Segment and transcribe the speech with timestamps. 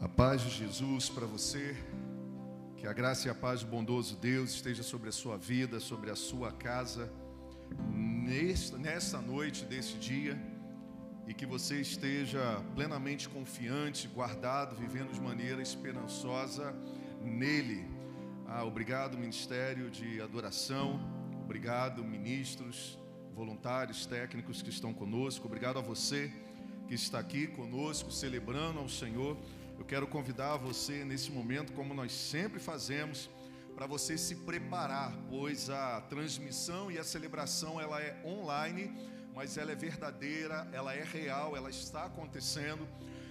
[0.00, 1.76] A paz de Jesus para você,
[2.76, 6.08] que a graça e a paz do bondoso Deus esteja sobre a sua vida, sobre
[6.08, 7.12] a sua casa,
[7.92, 10.40] nesta, noite desse dia,
[11.26, 16.72] e que você esteja plenamente confiante, guardado, vivendo de maneira esperançosa
[17.20, 17.84] nele.
[18.46, 21.00] Ah, obrigado, Ministério de Adoração,
[21.42, 22.96] obrigado, ministros,
[23.34, 26.32] voluntários, técnicos que estão conosco, obrigado a você
[26.86, 29.36] que está aqui conosco, celebrando ao Senhor.
[29.78, 33.30] Eu quero convidar você nesse momento, como nós sempre fazemos,
[33.76, 38.92] para você se preparar, pois a transmissão e a celebração ela é online,
[39.32, 42.88] mas ela é verdadeira, ela é real, ela está acontecendo.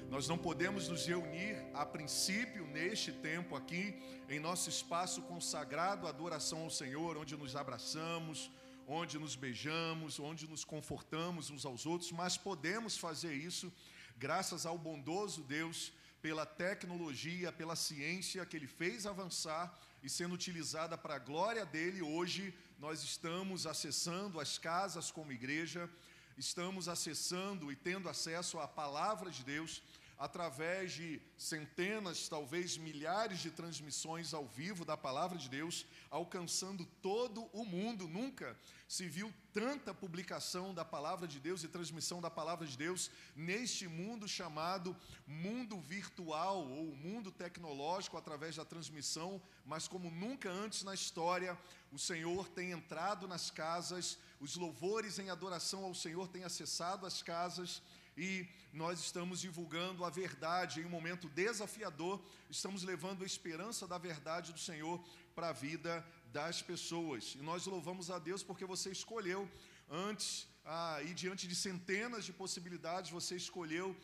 [0.10, 6.12] Nós não podemos nos reunir a princípio neste tempo aqui em nosso espaço consagrado à
[6.12, 8.50] adoração ao Senhor, onde nos abraçamos,
[8.88, 13.70] onde nos beijamos, onde nos confortamos uns aos outros, mas podemos fazer isso
[14.18, 15.92] graças ao bondoso Deus
[16.28, 19.66] pela tecnologia, pela ciência que ele fez avançar
[20.04, 25.90] e sendo utilizada para a glória dele, hoje nós estamos acessando as casas como igreja,
[26.38, 29.82] estamos acessando e tendo acesso à palavra de Deus
[30.18, 37.44] através de centenas, talvez milhares de transmissões ao vivo da palavra de Deus, alcançando todo
[37.54, 38.08] o mundo.
[38.08, 38.58] Nunca
[38.88, 43.88] se viu tanta publicação da palavra de Deus e transmissão da palavra de Deus neste
[43.88, 44.96] mundo chamado
[45.26, 51.58] mundo virtual ou mundo tecnológico através da transmissão, mas como nunca antes na história,
[51.92, 57.22] o Senhor tem entrado nas casas, os louvores em adoração ao Senhor têm acessado as
[57.22, 57.82] casas
[58.18, 64.00] e nós estamos divulgando a verdade em um momento desafiador, estamos levando a esperança da
[64.00, 65.00] verdade do Senhor
[65.36, 66.04] para a vida
[66.34, 67.36] das pessoas.
[67.36, 69.48] E nós louvamos a Deus porque você escolheu.
[69.88, 73.96] Antes, ah, e diante de centenas de possibilidades, você escolheu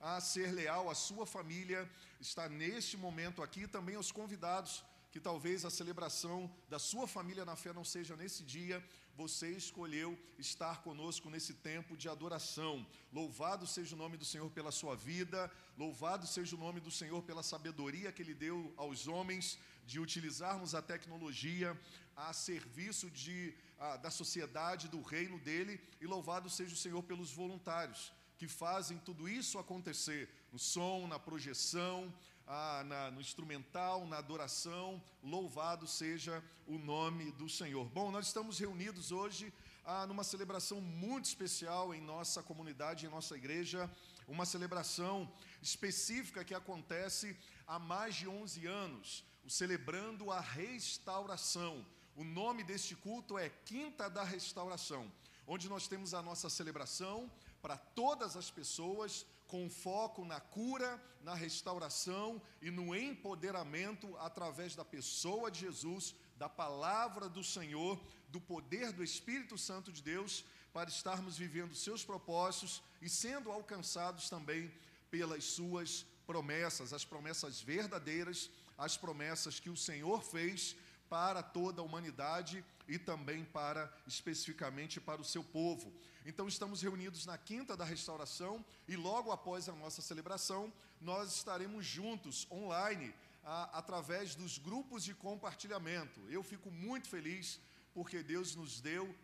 [0.00, 1.88] a ser leal à sua família,
[2.20, 7.56] está neste momento aqui, também aos convidados que talvez a celebração da sua família na
[7.56, 8.82] fé não seja nesse dia,
[9.16, 12.86] você escolheu estar conosco nesse tempo de adoração.
[13.12, 17.22] Louvado seja o nome do Senhor pela sua vida, louvado seja o nome do Senhor
[17.22, 21.78] pela sabedoria que Ele deu aos homens de utilizarmos a tecnologia
[22.16, 27.32] a serviço de, a, da sociedade, do reino dele, e louvado seja o Senhor pelos
[27.32, 32.10] voluntários que fazem tudo isso acontecer no som, na projeção,
[32.52, 37.88] ah, na, no instrumental, na adoração, louvado seja o nome do Senhor.
[37.90, 43.36] Bom, nós estamos reunidos hoje ah, numa celebração muito especial em nossa comunidade, em nossa
[43.36, 43.88] igreja,
[44.26, 47.36] uma celebração específica que acontece
[47.68, 51.86] há mais de 11 anos, o celebrando a restauração.
[52.16, 55.10] O nome deste culto é Quinta da Restauração,
[55.46, 57.30] onde nós temos a nossa celebração
[57.62, 64.84] para todas as pessoas, com foco na cura, na restauração e no empoderamento através da
[64.84, 70.88] pessoa de Jesus, da palavra do Senhor, do poder do Espírito Santo de Deus, para
[70.88, 74.72] estarmos vivendo seus propósitos e sendo alcançados também
[75.10, 80.76] pelas suas promessas, as promessas verdadeiras, as promessas que o Senhor fez
[81.08, 85.92] para toda a humanidade e também para especificamente para o seu povo.
[86.26, 91.86] Então estamos reunidos na quinta da restauração e logo após a nossa celebração, nós estaremos
[91.86, 93.14] juntos online
[93.44, 96.20] a, através dos grupos de compartilhamento.
[96.28, 97.60] Eu fico muito feliz
[97.94, 99.14] porque Deus nos deu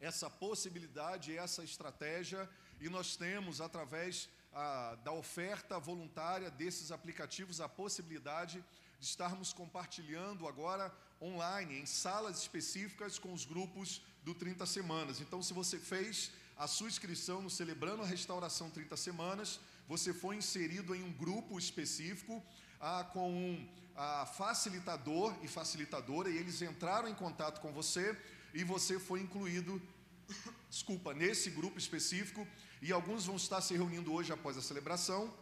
[0.00, 2.48] essa possibilidade, essa estratégia
[2.80, 8.64] e nós temos através a, da oferta voluntária desses aplicativos a possibilidade
[9.00, 15.20] de estarmos compartilhando agora online, em salas específicas com os grupos do 30 Semanas.
[15.20, 20.36] Então, se você fez a sua inscrição no Celebrando a Restauração 30 Semanas, você foi
[20.36, 22.42] inserido em um grupo específico
[22.80, 28.16] ah, com um ah, facilitador e facilitadora, e eles entraram em contato com você
[28.52, 29.80] e você foi incluído,
[30.68, 32.46] desculpa, nesse grupo específico,
[32.80, 35.32] e alguns vão estar se reunindo hoje após a celebração,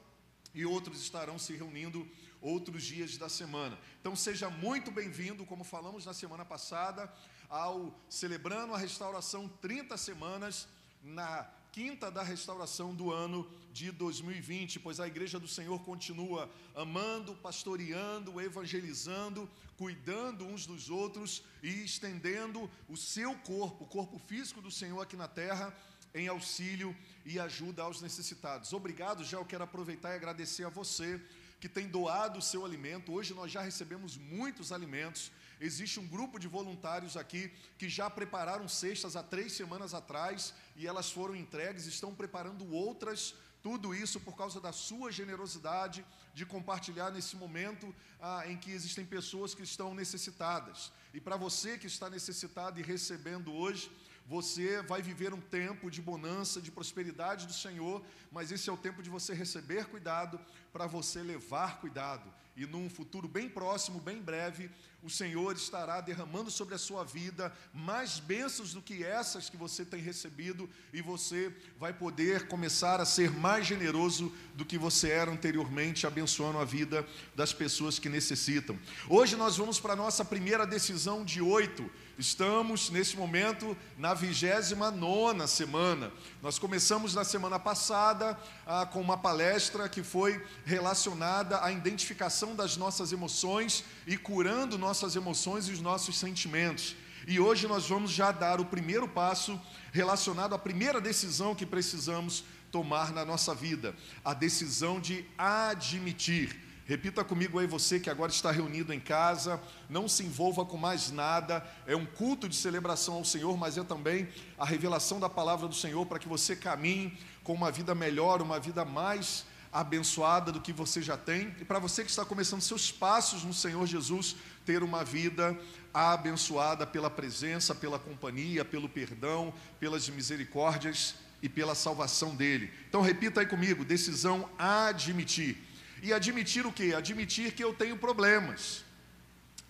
[0.54, 2.06] e outros estarão se reunindo
[2.40, 3.78] outros dias da semana.
[4.00, 7.12] Então seja muito bem-vindo, como falamos na semana passada,
[7.48, 10.68] ao celebrando a restauração 30 semanas
[11.02, 17.34] na quinta da restauração do ano de 2020, pois a igreja do Senhor continua amando,
[17.36, 24.70] pastoreando, evangelizando, cuidando uns dos outros e estendendo o seu corpo, o corpo físico do
[24.70, 25.74] Senhor aqui na terra,
[26.12, 28.72] em auxílio e ajuda aos necessitados.
[28.72, 31.20] Obrigado, já eu quero aproveitar e agradecer a você
[31.60, 33.12] que tem doado o seu alimento.
[33.12, 35.30] Hoje nós já recebemos muitos alimentos
[35.60, 40.86] Existe um grupo de voluntários aqui que já prepararam cestas há três semanas atrás e
[40.86, 43.34] elas foram entregues, estão preparando outras.
[43.62, 46.02] Tudo isso por causa da sua generosidade
[46.32, 50.90] de compartilhar nesse momento ah, em que existem pessoas que estão necessitadas.
[51.12, 53.92] E para você que está necessitado e recebendo hoje,
[54.30, 58.00] você vai viver um tempo de bonança, de prosperidade do Senhor,
[58.30, 60.38] mas esse é o tempo de você receber cuidado
[60.72, 62.32] para você levar cuidado.
[62.56, 64.70] E num futuro bem próximo, bem breve,
[65.02, 69.84] o Senhor estará derramando sobre a sua vida mais bênçãos do que essas que você
[69.84, 75.30] tem recebido, e você vai poder começar a ser mais generoso do que você era
[75.30, 77.04] anteriormente, abençoando a vida
[77.34, 78.78] das pessoas que necessitam.
[79.08, 81.90] Hoje nós vamos para a nossa primeira decisão de oito.
[82.20, 86.12] Estamos nesse momento na vigésima nona semana.
[86.42, 92.76] Nós começamos na semana passada ah, com uma palestra que foi relacionada à identificação das
[92.76, 96.94] nossas emoções e curando nossas emoções e os nossos sentimentos.
[97.26, 99.58] E hoje nós vamos já dar o primeiro passo
[99.90, 106.69] relacionado à primeira decisão que precisamos tomar na nossa vida, a decisão de admitir.
[106.90, 111.12] Repita comigo aí você que agora está reunido em casa, não se envolva com mais
[111.12, 111.64] nada.
[111.86, 114.26] É um culto de celebração ao Senhor, mas é também
[114.58, 118.58] a revelação da palavra do Senhor para que você caminhe com uma vida melhor, uma
[118.58, 121.54] vida mais abençoada do que você já tem.
[121.60, 124.34] E para você que está começando seus passos no Senhor Jesus,
[124.66, 125.56] ter uma vida
[125.94, 132.68] abençoada pela presença, pela companhia, pelo perdão, pelas misericórdias e pela salvação dele.
[132.88, 135.69] Então repita aí comigo: decisão admitir.
[136.02, 136.94] E admitir o que?
[136.94, 138.84] Admitir que eu tenho problemas.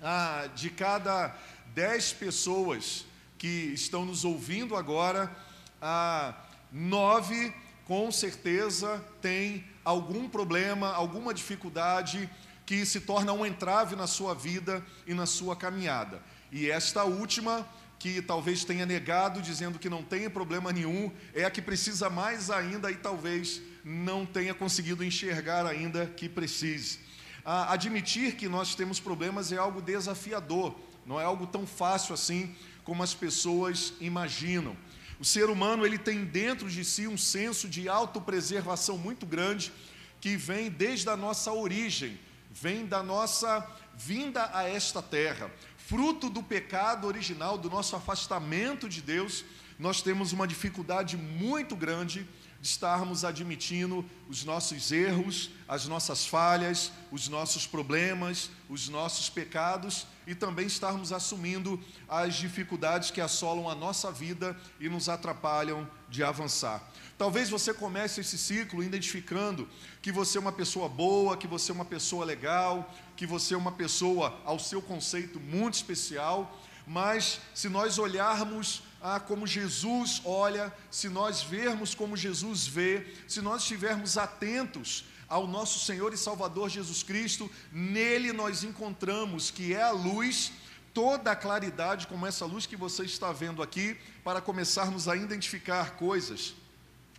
[0.03, 1.37] Ah, de cada
[1.75, 3.05] dez pessoas
[3.37, 5.35] que estão nos ouvindo agora,
[5.81, 6.35] ah,
[6.71, 7.53] nove
[7.85, 12.31] com certeza tem algum problema, alguma dificuldade
[12.65, 16.23] que se torna um entrave na sua vida e na sua caminhada.
[16.53, 17.67] E esta última,
[17.99, 22.49] que talvez tenha negado, dizendo que não tem problema nenhum, é a que precisa mais
[22.49, 27.01] ainda e talvez não tenha conseguido enxergar ainda que precise.
[27.45, 30.75] Ah, admitir que nós temos problemas é algo desafiador,
[31.07, 32.55] não é algo tão fácil assim
[32.85, 34.77] como as pessoas imaginam.
[35.19, 39.73] O ser humano ele tem dentro de si um senso de autopreservação muito grande
[40.21, 42.19] que vem desde a nossa origem,
[42.51, 45.51] vem da nossa vinda a esta terra.
[45.77, 49.45] Fruto do pecado original, do nosso afastamento de Deus,
[49.79, 52.29] nós temos uma dificuldade muito grande de
[52.63, 60.35] estarmos admitindo os nossos erros, as nossas falhas, os nossos problemas, os nossos pecados e
[60.35, 66.87] também estarmos assumindo as dificuldades que assolam a nossa vida e nos atrapalham de avançar.
[67.17, 69.69] Talvez você comece esse ciclo identificando
[70.03, 73.57] que você é uma pessoa boa, que você é uma pessoa legal, que você é
[73.57, 80.73] uma pessoa, ao seu conceito, muito especial, mas se nós olharmos ah, como Jesus olha,
[80.91, 86.69] se nós vermos como Jesus vê, se nós estivermos atentos ao nosso Senhor e Salvador
[86.69, 90.53] Jesus Cristo, nele nós encontramos que é a luz,
[90.93, 95.93] toda a claridade, como essa luz que você está vendo aqui, para começarmos a identificar
[95.93, 96.55] coisas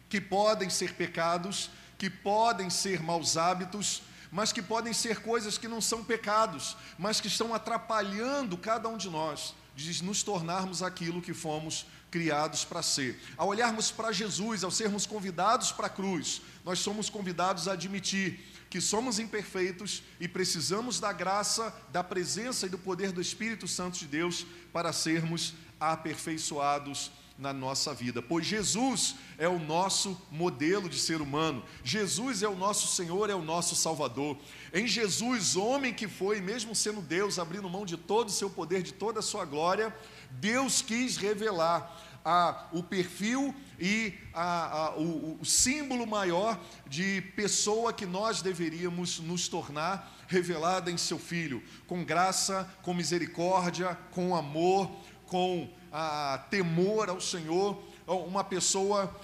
[0.08, 5.68] que podem ser pecados, que podem ser maus hábitos, mas que podem ser coisas que
[5.68, 11.22] não são pecados, mas que estão atrapalhando cada um de nós de nos tornarmos aquilo
[11.22, 13.20] que fomos criados para ser.
[13.38, 18.40] Ao olharmos para Jesus, ao sermos convidados para a cruz, nós somos convidados a admitir
[18.70, 24.00] que somos imperfeitos e precisamos da graça, da presença e do poder do Espírito Santo
[24.00, 31.00] de Deus para sermos aperfeiçoados na nossa vida, pois Jesus é o nosso modelo de
[31.00, 34.38] ser humano, Jesus é o nosso Senhor, é o nosso Salvador.
[34.74, 38.84] Em Jesus, homem que foi, mesmo sendo Deus, abrindo mão de todo o seu poder,
[38.84, 39.96] de toda a sua glória,
[40.30, 47.92] Deus quis revelar a, o perfil e a, a, o, o símbolo maior de pessoa
[47.92, 54.90] que nós deveríamos nos tornar, revelada em seu Filho, com graça, com misericórdia, com amor,
[55.32, 59.16] com a temor ao Senhor, uma pessoa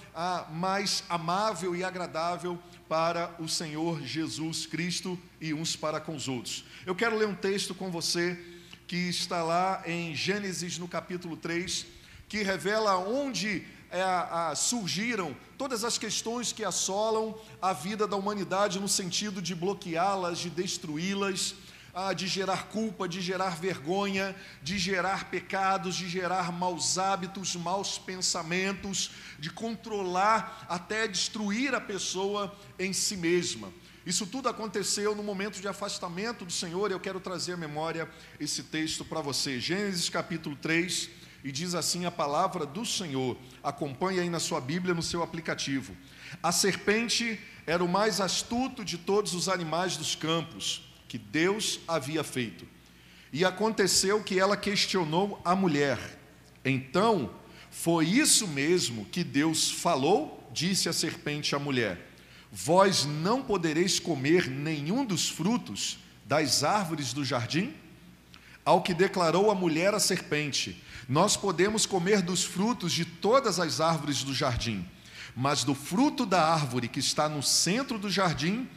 [0.50, 6.64] mais amável e agradável para o Senhor Jesus Cristo e uns para com os outros.
[6.86, 8.42] Eu quero ler um texto com você
[8.86, 11.84] que está lá em Gênesis no capítulo 3,
[12.26, 18.80] que revela onde é, a, surgiram todas as questões que assolam a vida da humanidade
[18.80, 21.54] no sentido de bloqueá-las, de destruí-las
[22.00, 27.98] ah, de gerar culpa, de gerar vergonha, de gerar pecados, de gerar maus hábitos, maus
[27.98, 33.72] pensamentos, de controlar até destruir a pessoa em si mesma.
[34.06, 38.08] Isso tudo aconteceu no momento de afastamento do Senhor, e eu quero trazer à memória
[38.38, 39.58] esse texto para você.
[39.58, 41.10] Gênesis capítulo 3,
[41.42, 43.36] e diz assim a palavra do Senhor.
[43.60, 45.96] Acompanhe aí na sua Bíblia, no seu aplicativo.
[46.40, 52.22] A serpente era o mais astuto de todos os animais dos campos que Deus havia
[52.22, 52.68] feito.
[53.32, 55.98] E aconteceu que ela questionou a mulher.
[56.64, 57.30] Então,
[57.70, 60.48] foi isso mesmo que Deus falou?
[60.52, 62.10] Disse a serpente à mulher:
[62.50, 67.74] Vós não podereis comer nenhum dos frutos das árvores do jardim?
[68.64, 73.80] Ao que declarou a mulher à serpente: Nós podemos comer dos frutos de todas as
[73.80, 74.86] árvores do jardim,
[75.36, 78.68] mas do fruto da árvore que está no centro do jardim,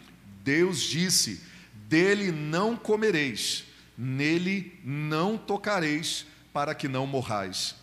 [0.44, 1.42] Deus disse:
[1.92, 3.66] Dele não comereis,
[3.98, 7.76] nele não tocareis, para que não morrais.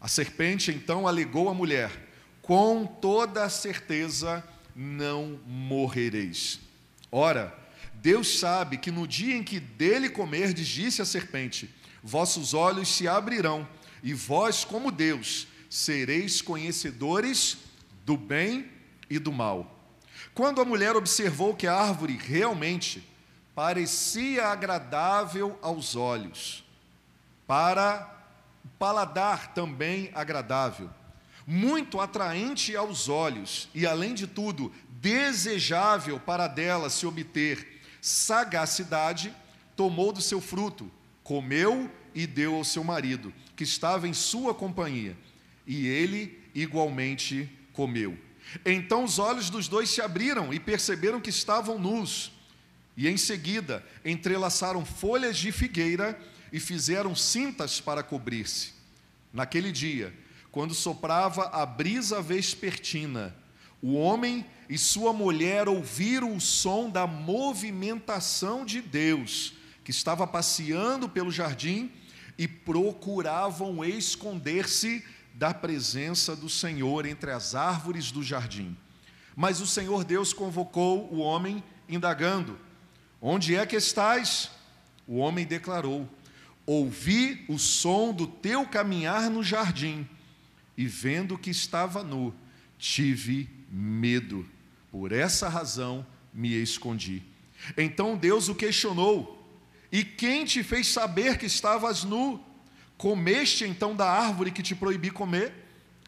[0.00, 1.90] A serpente então alegou à mulher:
[2.40, 4.44] Com toda certeza
[4.76, 6.60] não morrereis.
[7.10, 7.52] Ora,
[7.94, 11.68] Deus sabe que no dia em que dele comerdes, disse a serpente:
[12.00, 13.66] Vossos olhos se abrirão,
[14.04, 17.58] e vós, como Deus, sereis conhecedores
[18.06, 18.70] do bem
[19.10, 19.84] e do mal.
[20.32, 23.10] Quando a mulher observou que a árvore realmente
[23.54, 26.64] parecia agradável aos olhos,
[27.46, 28.08] para
[28.64, 30.90] o paladar também agradável,
[31.46, 39.34] muito atraente aos olhos e, além de tudo, desejável para dela se obter sagacidade,
[39.76, 40.90] tomou do seu fruto,
[41.22, 45.16] comeu e deu ao seu marido, que estava em sua companhia,
[45.66, 48.18] e ele igualmente comeu.
[48.64, 52.32] Então os olhos dos dois se abriram e perceberam que estavam nus,
[52.96, 56.18] e em seguida entrelaçaram folhas de figueira
[56.52, 58.72] e fizeram cintas para cobrir-se.
[59.32, 60.12] Naquele dia,
[60.50, 63.34] quando soprava a brisa vespertina,
[63.80, 71.08] o homem e sua mulher ouviram o som da movimentação de Deus, que estava passeando
[71.08, 71.90] pelo jardim
[72.38, 78.76] e procuravam esconder-se da presença do Senhor entre as árvores do jardim.
[79.34, 82.58] Mas o Senhor Deus convocou o homem, indagando:
[83.24, 84.50] Onde é que estás?
[85.06, 86.08] O homem declarou:
[86.66, 90.08] Ouvi o som do teu caminhar no jardim
[90.76, 92.34] e vendo que estava nu,
[92.76, 94.44] tive medo.
[94.90, 97.22] Por essa razão me escondi.
[97.76, 99.40] Então Deus o questionou:
[99.92, 102.44] E quem te fez saber que estavas nu?
[102.98, 105.54] Comeste então da árvore que te proibi comer?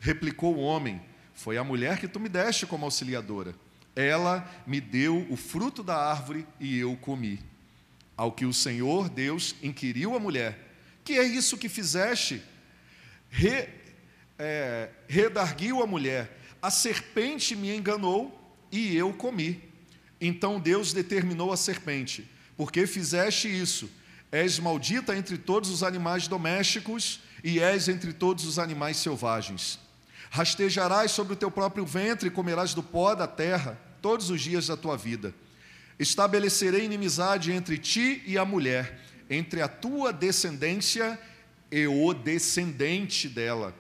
[0.01, 1.01] Replicou o homem:
[1.33, 3.55] Foi a mulher que tu me deste como auxiliadora.
[3.97, 7.41] Ela me deu o fruto da árvore e eu comi.
[8.17, 10.59] Ao que o Senhor Deus inquiriu a mulher:
[11.05, 12.43] Que é isso que fizeste?
[13.31, 13.69] Re
[14.39, 19.63] é, redarguiu a mulher: A serpente me enganou e eu comi.
[20.21, 23.91] Então Deus determinou à serpente: Porque fizeste isso?
[24.33, 29.79] És maldita entre todos os animais domésticos e és entre todos os animais selvagens.
[30.31, 34.67] Rastejarás sobre o teu próprio ventre e comerás do pó da terra todos os dias
[34.67, 35.35] da tua vida.
[35.99, 41.19] Estabelecerei inimizade entre ti e a mulher, entre a tua descendência
[41.73, 43.75] e o descendente dela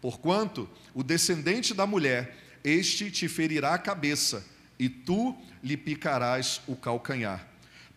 [0.00, 4.44] Porquanto o descendente da mulher, este te ferirá a cabeça,
[4.78, 7.46] e tu lhe picarás o calcanhar.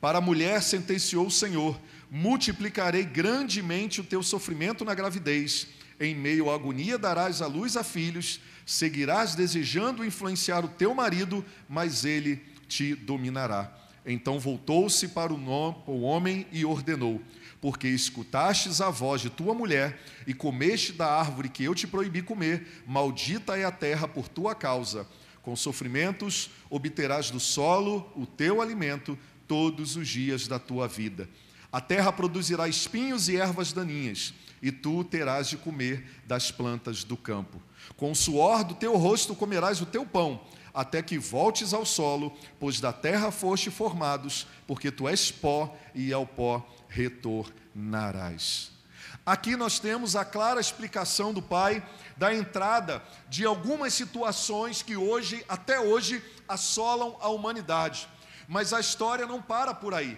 [0.01, 1.79] Para a mulher sentenciou o Senhor:
[2.11, 7.83] multiplicarei grandemente o teu sofrimento na gravidez, em meio à agonia darás à luz a
[7.83, 13.71] filhos, seguirás desejando influenciar o teu marido, mas ele te dominará.
[14.05, 17.21] Então voltou-se para o homem e ordenou:
[17.61, 22.21] porque escutastes a voz de tua mulher e comeste da árvore que eu te proibi
[22.21, 25.07] comer, maldita é a terra por tua causa.
[25.41, 29.17] Com sofrimentos obterás do solo o teu alimento
[29.47, 31.29] todos os dias da tua vida.
[31.71, 37.15] A terra produzirá espinhos e ervas daninhas, e tu terás de comer das plantas do
[37.15, 37.61] campo.
[37.95, 40.41] Com o suor do teu rosto comerás o teu pão,
[40.73, 46.11] até que voltes ao solo, pois da terra foste formados, porque tu és pó e
[46.11, 48.71] ao pó retornarás.
[49.25, 51.81] Aqui nós temos a clara explicação do Pai
[52.17, 58.09] da entrada de algumas situações que hoje, até hoje, assolam a humanidade.
[58.47, 60.17] Mas a história não para por aí.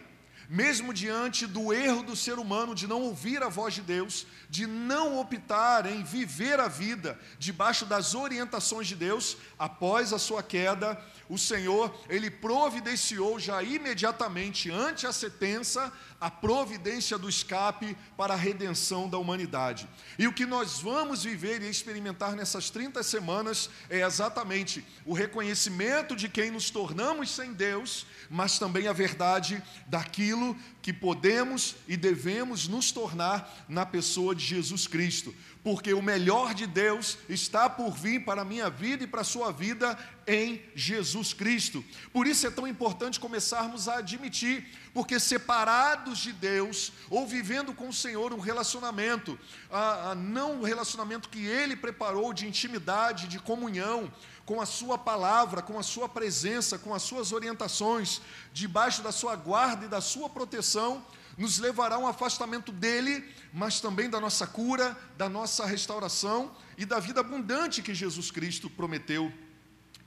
[0.49, 4.65] mesmo diante do erro do ser humano de não ouvir a voz de Deus, de
[4.65, 10.97] não optar em viver a vida debaixo das orientações de Deus, após a sua queda,
[11.27, 18.37] o Senhor, ele providenciou já imediatamente, ante a sentença, a providência do escape para a
[18.37, 19.89] redenção da humanidade.
[20.17, 26.15] E o que nós vamos viver e experimentar nessas 30 semanas é exatamente o reconhecimento
[26.15, 30.55] de quem nos tornamos sem Deus, mas também a verdade daquilo
[30.85, 35.33] que podemos e devemos nos tornar na pessoa de Jesus Cristo
[35.65, 39.23] porque o melhor de Deus está por vir para a minha vida e para a
[39.23, 41.83] sua vida em Jesus Cristo.
[42.13, 44.63] Por isso é tão importante começarmos a admitir,
[44.93, 49.39] porque separados de Deus, ou vivendo com o Senhor um relacionamento,
[49.71, 54.13] ah, não um relacionamento que Ele preparou de intimidade, de comunhão,
[54.45, 58.21] com a Sua palavra, com a Sua presença, com as Suas orientações,
[58.53, 61.03] debaixo da Sua guarda e da Sua proteção,
[61.37, 66.85] nos levará a um afastamento dele, mas também da nossa cura, da nossa restauração e
[66.85, 69.33] da vida abundante que Jesus Cristo prometeu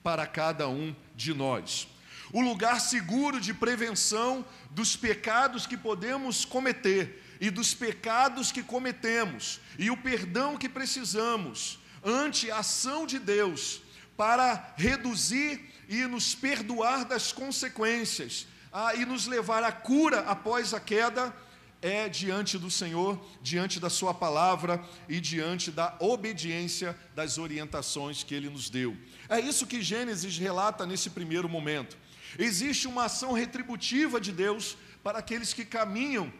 [0.02, 1.88] para cada um de nós.
[2.32, 9.60] O lugar seguro de prevenção dos pecados que podemos cometer e dos pecados que cometemos
[9.78, 13.82] e o perdão que precisamos ante a ação de Deus
[14.18, 20.80] para reduzir e nos perdoar das consequências ah, e nos levar à cura após a
[20.80, 21.32] queda
[21.80, 28.34] é diante do Senhor, diante da Sua palavra e diante da obediência das orientações que
[28.34, 28.96] Ele nos deu.
[29.28, 31.96] É isso que Gênesis relata nesse primeiro momento.
[32.36, 36.32] Existe uma ação retributiva de Deus para aqueles que caminham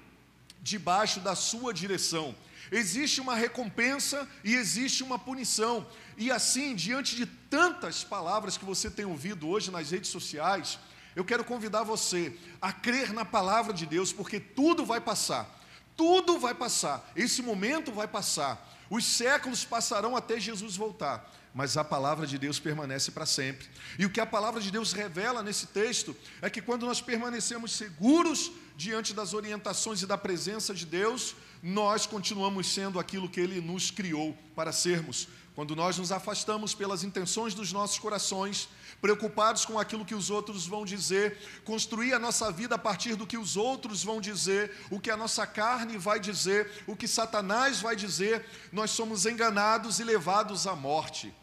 [0.61, 2.35] debaixo da Sua direção.
[2.71, 5.87] Existe uma recompensa e existe uma punição.
[6.19, 10.77] E assim, diante de tantas palavras que você tem ouvido hoje nas redes sociais,
[11.15, 15.49] eu quero convidar você a crer na palavra de Deus, porque tudo vai passar.
[15.97, 17.09] Tudo vai passar.
[17.15, 18.69] Esse momento vai passar.
[18.91, 23.69] Os séculos passarão até Jesus voltar, mas a palavra de Deus permanece para sempre.
[23.99, 27.73] E o que a palavra de Deus revela nesse texto é que quando nós permanecemos
[27.73, 33.61] seguros diante das orientações e da presença de Deus, nós continuamos sendo aquilo que Ele
[33.61, 35.29] nos criou para sermos.
[35.59, 38.69] Quando nós nos afastamos pelas intenções dos nossos corações,
[39.01, 43.27] preocupados com aquilo que os outros vão dizer, construir a nossa vida a partir do
[43.27, 47.81] que os outros vão dizer, o que a nossa carne vai dizer, o que Satanás
[47.81, 51.35] vai dizer, nós somos enganados e levados à morte.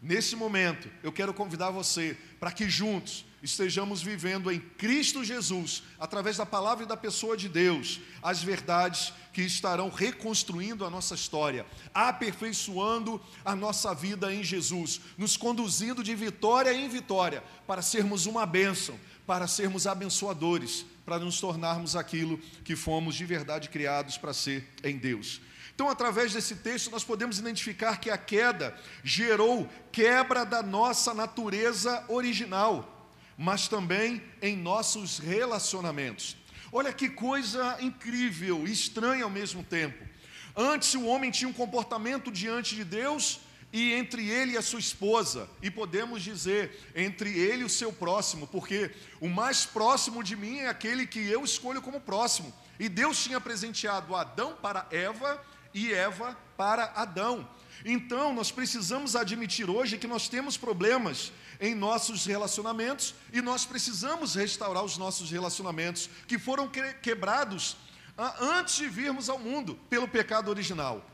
[0.00, 6.36] Nesse momento, eu quero convidar você para que juntos estejamos vivendo em Cristo Jesus, através
[6.36, 11.66] da palavra e da pessoa de Deus, as verdades que estarão reconstruindo a nossa história,
[11.94, 18.44] aperfeiçoando a nossa vida em Jesus, nos conduzindo de vitória em vitória, para sermos uma
[18.44, 24.68] bênção, para sermos abençoadores, para nos tornarmos aquilo que fomos de verdade criados para ser
[24.82, 25.40] em Deus.
[25.74, 32.04] Então, através desse texto, nós podemos identificar que a queda gerou quebra da nossa natureza
[32.08, 32.96] original
[33.42, 36.36] mas também em nossos relacionamentos.
[36.72, 40.06] Olha que coisa incrível, estranha ao mesmo tempo.
[40.56, 43.40] Antes o homem tinha um comportamento diante de Deus
[43.72, 47.92] e entre ele e a sua esposa, e podemos dizer entre ele e o seu
[47.92, 52.52] próximo, porque o mais próximo de mim é aquele que eu escolho como próximo.
[52.78, 55.40] E Deus tinha presenteado Adão para Eva
[55.72, 57.48] e Eva para Adão.
[57.84, 64.34] Então, nós precisamos admitir hoje que nós temos problemas em nossos relacionamentos e nós precisamos
[64.34, 66.70] restaurar os nossos relacionamentos que foram
[67.02, 67.76] quebrados
[68.38, 71.04] antes de virmos ao mundo pelo pecado original.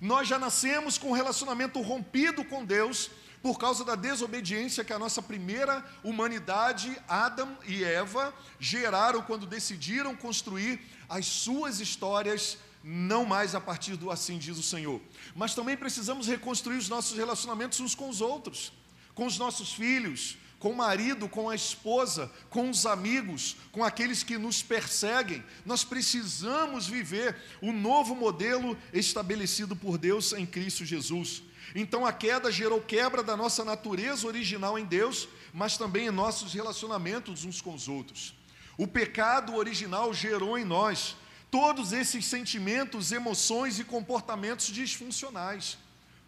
[0.00, 3.10] Nós já nascemos com um relacionamento rompido com Deus
[3.40, 10.16] por causa da desobediência que a nossa primeira humanidade, Adão e Eva, geraram quando decidiram
[10.16, 15.00] construir as suas histórias não mais a partir do assim diz o Senhor.
[15.34, 18.72] Mas também precisamos reconstruir os nossos relacionamentos uns com os outros
[19.16, 24.22] com os nossos filhos, com o marido, com a esposa, com os amigos, com aqueles
[24.22, 25.42] que nos perseguem.
[25.64, 31.42] Nós precisamos viver o novo modelo estabelecido por Deus em Cristo Jesus.
[31.74, 36.52] Então a queda gerou quebra da nossa natureza original em Deus, mas também em nossos
[36.52, 38.34] relacionamentos uns com os outros.
[38.76, 41.16] O pecado original gerou em nós
[41.56, 45.78] todos esses sentimentos, emoções e comportamentos disfuncionais.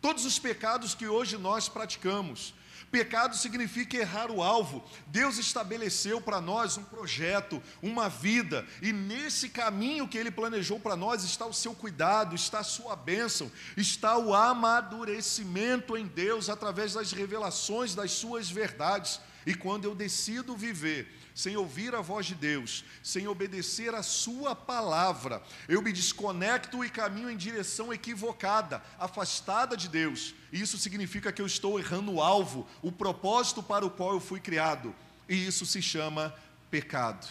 [0.01, 2.55] Todos os pecados que hoje nós praticamos,
[2.91, 4.83] Pecado significa errar o alvo.
[5.09, 10.97] Deus estabeleceu para nós um projeto, uma vida, e nesse caminho que Ele planejou para
[10.97, 16.95] nós está o seu cuidado, está a sua bênção, está o amadurecimento em Deus através
[16.95, 19.21] das revelações das suas verdades.
[19.45, 24.57] E quando eu decido viver sem ouvir a voz de Deus, sem obedecer a Sua
[24.57, 30.35] palavra, eu me desconecto e caminho em direção equivocada, afastada de Deus.
[30.53, 34.41] Isso significa que eu estou errando o alvo, o propósito para o qual eu fui
[34.41, 34.93] criado.
[35.29, 36.35] E isso se chama
[36.73, 37.29] pecado.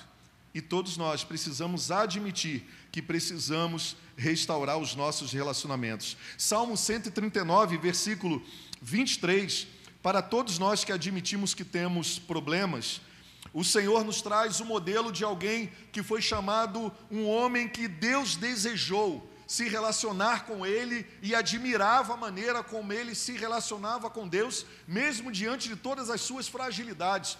[0.54, 6.16] E todos nós precisamos admitir que precisamos restaurar os nossos relacionamentos.
[6.38, 8.42] Salmo 139, versículo
[8.82, 9.68] 23,
[10.02, 13.02] para todos nós que admitimos que temos problemas,
[13.54, 18.36] o Senhor nos traz o modelo de alguém que foi chamado um homem que Deus
[18.36, 24.66] desejou se relacionar com ele e admirava a maneira como ele se relacionava com Deus,
[24.86, 27.38] mesmo diante de todas as suas fragilidades.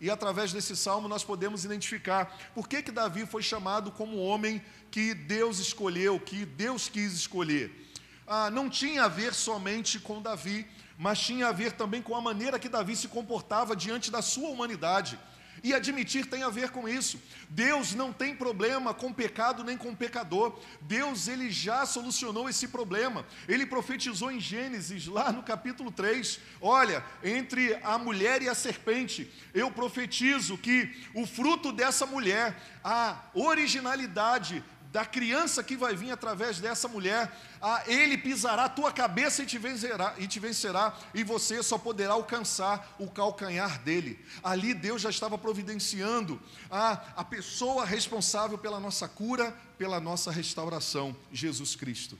[0.00, 4.64] E através desse salmo nós podemos identificar por que, que Davi foi chamado como homem
[4.90, 7.92] que Deus escolheu, que Deus quis escolher.
[8.26, 12.20] Ah, não tinha a ver somente com Davi, mas tinha a ver também com a
[12.22, 15.18] maneira que Davi se comportava diante da sua humanidade.
[15.62, 17.20] E admitir tem a ver com isso.
[17.48, 20.58] Deus não tem problema com pecado nem com pecador.
[20.82, 23.26] Deus ele já solucionou esse problema.
[23.48, 29.30] Ele profetizou em Gênesis, lá no capítulo 3, olha, entre a mulher e a serpente,
[29.52, 36.58] eu profetizo que o fruto dessa mulher, a originalidade da criança que vai vir através
[36.58, 41.22] dessa mulher, ah, ele pisará a tua cabeça e te, vencerá, e te vencerá, e
[41.22, 44.18] você só poderá alcançar o calcanhar dele.
[44.42, 51.16] Ali Deus já estava providenciando a, a pessoa responsável pela nossa cura, pela nossa restauração,
[51.32, 52.18] Jesus Cristo.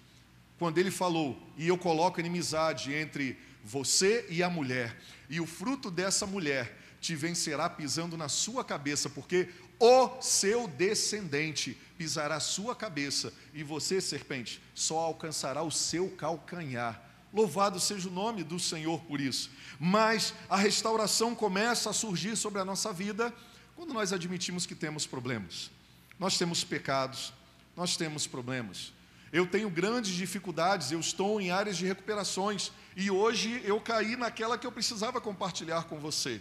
[0.56, 4.96] Quando ele falou, e eu coloco inimizade entre você e a mulher,
[5.28, 11.76] e o fruto dessa mulher te vencerá pisando na sua cabeça, porque o seu descendente
[11.96, 17.02] pisará sua cabeça, e você, serpente, só alcançará o seu calcanhar.
[17.32, 19.50] Louvado seja o nome do Senhor por isso.
[19.78, 23.32] Mas a restauração começa a surgir sobre a nossa vida
[23.76, 25.70] quando nós admitimos que temos problemas.
[26.18, 27.32] Nós temos pecados,
[27.76, 28.92] nós temos problemas.
[29.32, 34.58] Eu tenho grandes dificuldades, eu estou em áreas de recuperações e hoje eu caí naquela
[34.58, 36.40] que eu precisava compartilhar com você.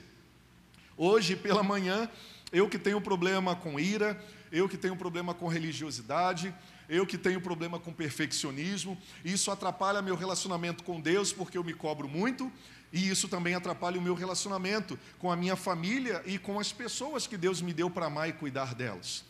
[1.02, 2.10] Hoje pela manhã
[2.52, 6.54] eu que tenho problema com ira, eu que tenho problema com religiosidade,
[6.90, 11.74] eu que tenho problema com perfeccionismo, isso atrapalha meu relacionamento com Deus porque eu me
[11.74, 12.52] cobro muito,
[12.92, 17.26] e isso também atrapalha o meu relacionamento com a minha família e com as pessoas
[17.26, 19.24] que Deus me deu para amar e cuidar delas.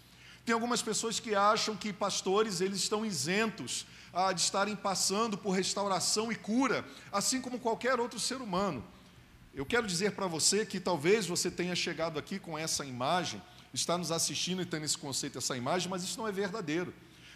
[0.44, 5.52] Tem algumas pessoas que acham que pastores eles estão isentos ah, de estarem passando por
[5.52, 8.84] restauração e cura, assim como qualquer outro ser humano.
[9.60, 13.42] Eu quero dizer para você que talvez você tenha chegado aqui com essa imagem,
[13.74, 16.94] está nos assistindo e tendo esse conceito, essa imagem, mas isso não é verdadeiro.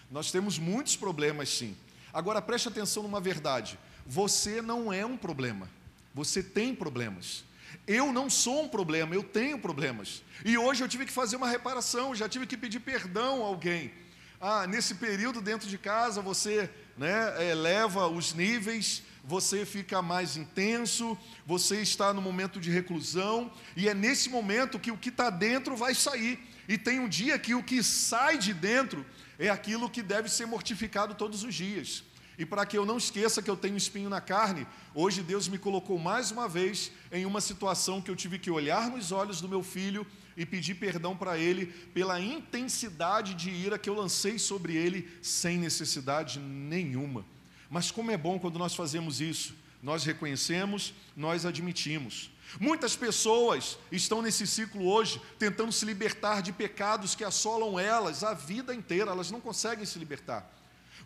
[0.09, 1.75] Nós temos muitos problemas, sim.
[2.13, 5.69] Agora preste atenção numa verdade: você não é um problema,
[6.13, 7.43] você tem problemas.
[7.85, 10.23] Eu não sou um problema, eu tenho problemas.
[10.45, 13.91] E hoje eu tive que fazer uma reparação, já tive que pedir perdão a alguém.
[14.39, 21.17] Ah, nesse período dentro de casa você né, eleva os níveis você fica mais intenso,
[21.45, 25.77] você está no momento de reclusão, e é nesse momento que o que está dentro
[25.77, 26.39] vai sair.
[26.67, 29.05] E tem um dia que o que sai de dentro
[29.39, 32.03] é aquilo que deve ser mortificado todos os dias.
[32.37, 35.57] E para que eu não esqueça que eu tenho espinho na carne, hoje Deus me
[35.57, 39.47] colocou mais uma vez em uma situação que eu tive que olhar nos olhos do
[39.47, 40.05] meu filho
[40.35, 45.57] e pedir perdão para ele pela intensidade de ira que eu lancei sobre ele sem
[45.59, 47.23] necessidade nenhuma.
[47.73, 52.29] Mas como é bom quando nós fazemos isso, nós reconhecemos, nós admitimos.
[52.59, 58.35] Muitas pessoas estão nesse ciclo hoje tentando se libertar de pecados que assolam elas a
[58.35, 60.47] vida inteira, elas não conseguem se libertar.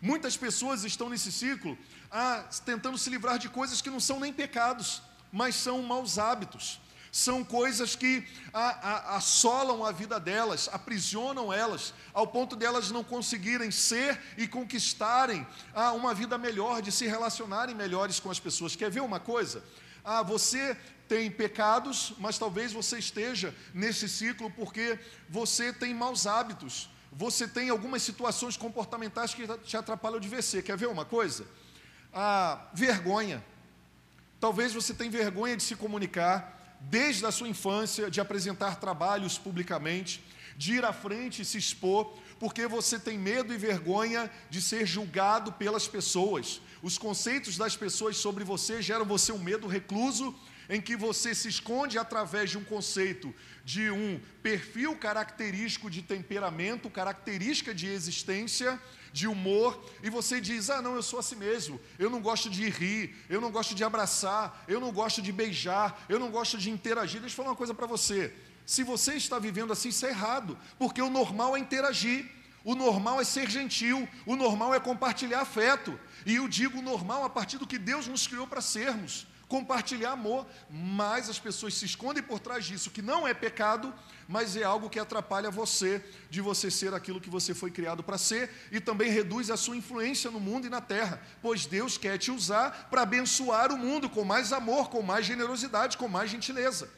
[0.02, 1.76] Muitas pessoas estão nesse ciclo
[2.10, 5.00] ah, tentando se livrar de coisas que não são nem pecados,
[5.32, 6.78] mas são maus hábitos
[7.18, 13.02] são coisas que a, a, assolam a vida delas, aprisionam elas, ao ponto delas não
[13.02, 18.76] conseguirem ser e conquistarem a, uma vida melhor, de se relacionarem melhores com as pessoas.
[18.76, 19.64] Quer ver uma coisa?
[20.04, 20.76] Ah, você
[21.08, 24.96] tem pecados, mas talvez você esteja nesse ciclo porque
[25.28, 30.62] você tem maus hábitos, você tem algumas situações comportamentais que te atrapalham de vencer.
[30.62, 31.44] Quer ver uma coisa?
[32.14, 33.44] Ah, vergonha.
[34.38, 40.22] Talvez você tenha vergonha de se comunicar, desde a sua infância, de apresentar trabalhos publicamente,
[40.56, 44.86] de ir à frente e se expor, porque você tem medo e vergonha de ser
[44.86, 46.60] julgado pelas pessoas.
[46.82, 50.34] Os conceitos das pessoas sobre você geram você um medo recluso
[50.68, 56.90] em que você se esconde através de um conceito de um perfil característico de temperamento,
[56.90, 58.80] característica de existência,
[59.18, 59.70] de humor,
[60.02, 63.40] e você diz: Ah, não, eu sou assim mesmo, eu não gosto de rir, eu
[63.40, 67.20] não gosto de abraçar, eu não gosto de beijar, eu não gosto de interagir.
[67.20, 68.32] Deixa eu falar uma coisa para você:
[68.64, 72.20] se você está vivendo assim, isso é errado, porque o normal é interagir.
[72.64, 75.98] O normal é ser gentil, o normal é compartilhar afeto.
[76.26, 80.46] E eu digo normal a partir do que Deus nos criou para sermos compartilhar amor,
[80.70, 83.92] mas as pessoas se escondem por trás disso, que não é pecado,
[84.28, 88.18] mas é algo que atrapalha você de você ser aquilo que você foi criado para
[88.18, 92.18] ser e também reduz a sua influência no mundo e na terra, pois Deus quer
[92.18, 96.90] te usar para abençoar o mundo com mais amor, com mais generosidade, com mais gentileza.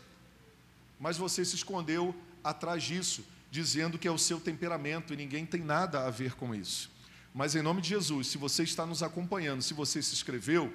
[0.98, 5.62] Mas você se escondeu atrás disso, dizendo que é o seu temperamento e ninguém tem
[5.62, 6.90] nada a ver com isso.
[7.32, 10.72] Mas em nome de Jesus, se você está nos acompanhando, se você se inscreveu,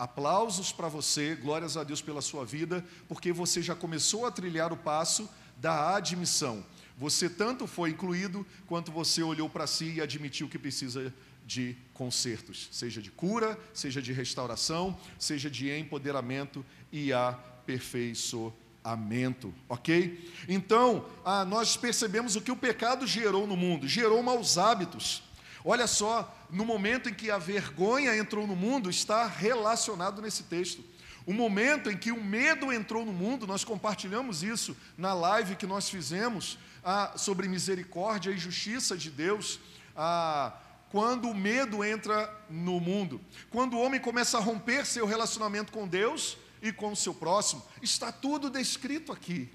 [0.00, 4.72] Aplausos para você, glórias a Deus pela sua vida, porque você já começou a trilhar
[4.72, 6.64] o passo da admissão.
[6.96, 11.12] Você tanto foi incluído, quanto você olhou para si e admitiu que precisa
[11.44, 20.32] de consertos, seja de cura, seja de restauração, seja de empoderamento e aperfeiçoamento, ok?
[20.48, 25.22] Então, ah, nós percebemos o que o pecado gerou no mundo: gerou maus hábitos.
[25.62, 30.84] Olha só, no momento em que a vergonha entrou no mundo, está relacionado nesse texto.
[31.26, 35.66] O momento em que o medo entrou no mundo, nós compartilhamos isso na live que
[35.66, 39.60] nós fizemos ah, sobre misericórdia e justiça de Deus.
[39.94, 40.52] Ah,
[40.90, 45.86] quando o medo entra no mundo, quando o homem começa a romper seu relacionamento com
[45.86, 49.48] Deus e com o seu próximo, está tudo descrito aqui.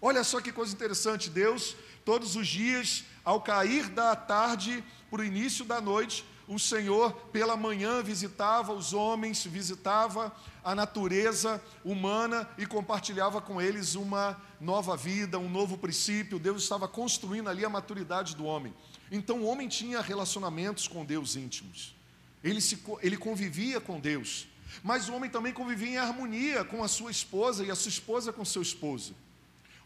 [0.00, 5.24] Olha só que coisa interessante: Deus, todos os dias, ao cair da tarde para o
[5.24, 10.32] início da noite, o Senhor, pela manhã, visitava os homens, visitava
[10.62, 16.38] a natureza humana e compartilhava com eles uma nova vida, um novo princípio.
[16.38, 18.72] Deus estava construindo ali a maturidade do homem.
[19.10, 21.94] Então, o homem tinha relacionamentos com Deus íntimos,
[22.42, 24.46] ele, se, ele convivia com Deus,
[24.82, 28.32] mas o homem também convivia em harmonia com a sua esposa e a sua esposa
[28.32, 29.16] com seu esposo.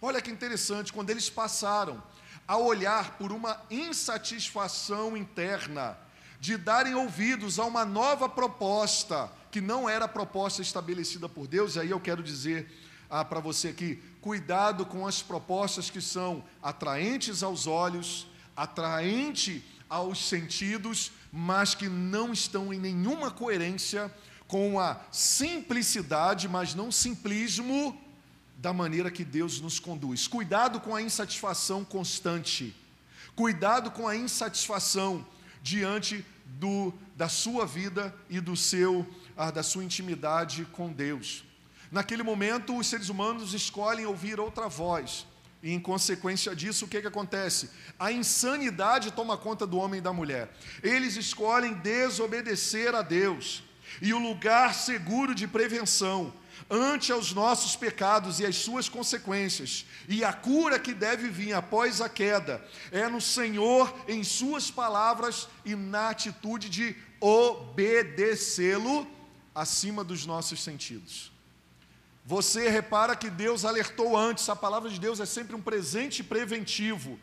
[0.01, 2.03] Olha que interessante, quando eles passaram
[2.47, 5.97] a olhar por uma insatisfação interna,
[6.41, 11.77] de darem ouvidos a uma nova proposta, que não era a proposta estabelecida por Deus,
[11.77, 12.73] e aí eu quero dizer
[13.11, 18.27] ah, para você aqui: cuidado com as propostas que são atraentes aos olhos,
[18.57, 24.11] atraente aos sentidos, mas que não estão em nenhuma coerência
[24.49, 28.01] com a simplicidade, mas não simplismo
[28.57, 30.27] da maneira que Deus nos conduz.
[30.27, 32.75] Cuidado com a insatisfação constante.
[33.35, 35.25] Cuidado com a insatisfação
[35.63, 41.45] diante do, da sua vida e do seu, ah, da sua intimidade com Deus.
[41.91, 45.27] Naquele momento, os seres humanos escolhem ouvir outra voz.
[45.63, 47.71] E em consequência disso, o que, que acontece?
[47.99, 50.51] A insanidade toma conta do homem e da mulher.
[50.83, 53.63] Eles escolhem desobedecer a Deus.
[54.01, 56.33] E o lugar seguro de prevenção
[56.71, 62.01] ante aos nossos pecados e as suas consequências, e a cura que deve vir após
[62.01, 69.05] a queda, é no Senhor, em Suas palavras e na atitude de obedecê-lo
[69.53, 71.33] acima dos nossos sentidos.
[72.25, 77.19] Você repara que Deus alertou antes, a palavra de Deus é sempre um presente preventivo,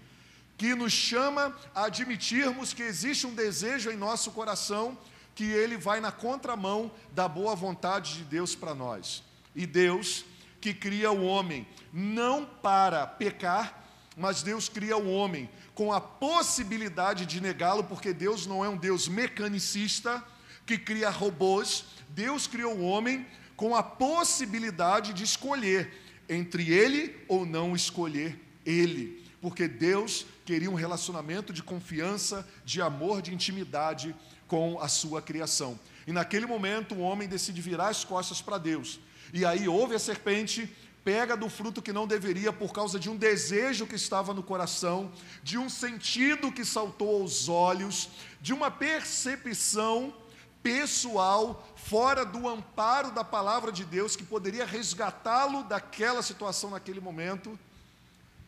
[0.57, 4.97] que nos chama a admitirmos que existe um desejo em nosso coração
[5.35, 9.26] que ele vai na contramão da boa vontade de Deus para nós
[9.57, 10.23] e Deus
[10.61, 13.83] que cria o homem não para pecar,
[14.15, 18.77] mas Deus cria o homem com a possibilidade de negá-lo, porque Deus não é um
[18.77, 20.23] Deus mecanicista
[20.65, 21.85] que cria robôs.
[22.09, 25.91] Deus criou o homem com a possibilidade de escolher
[26.29, 33.21] entre ele ou não escolher ele, porque Deus queria um relacionamento de confiança, de amor,
[33.21, 34.15] de intimidade
[34.47, 35.79] com a sua criação.
[36.05, 38.99] E naquele momento o homem decide virar as costas para Deus
[39.33, 43.15] e aí ouve a serpente, pega do fruto que não deveria por causa de um
[43.15, 45.11] desejo que estava no coração,
[45.41, 48.09] de um sentido que saltou aos olhos,
[48.41, 50.13] de uma percepção
[50.61, 57.57] pessoal fora do amparo da palavra de Deus que poderia resgatá-lo daquela situação naquele momento.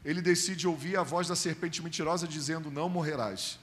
[0.04, 3.58] Ele decide ouvir a voz da serpente mentirosa dizendo: Não morrerás.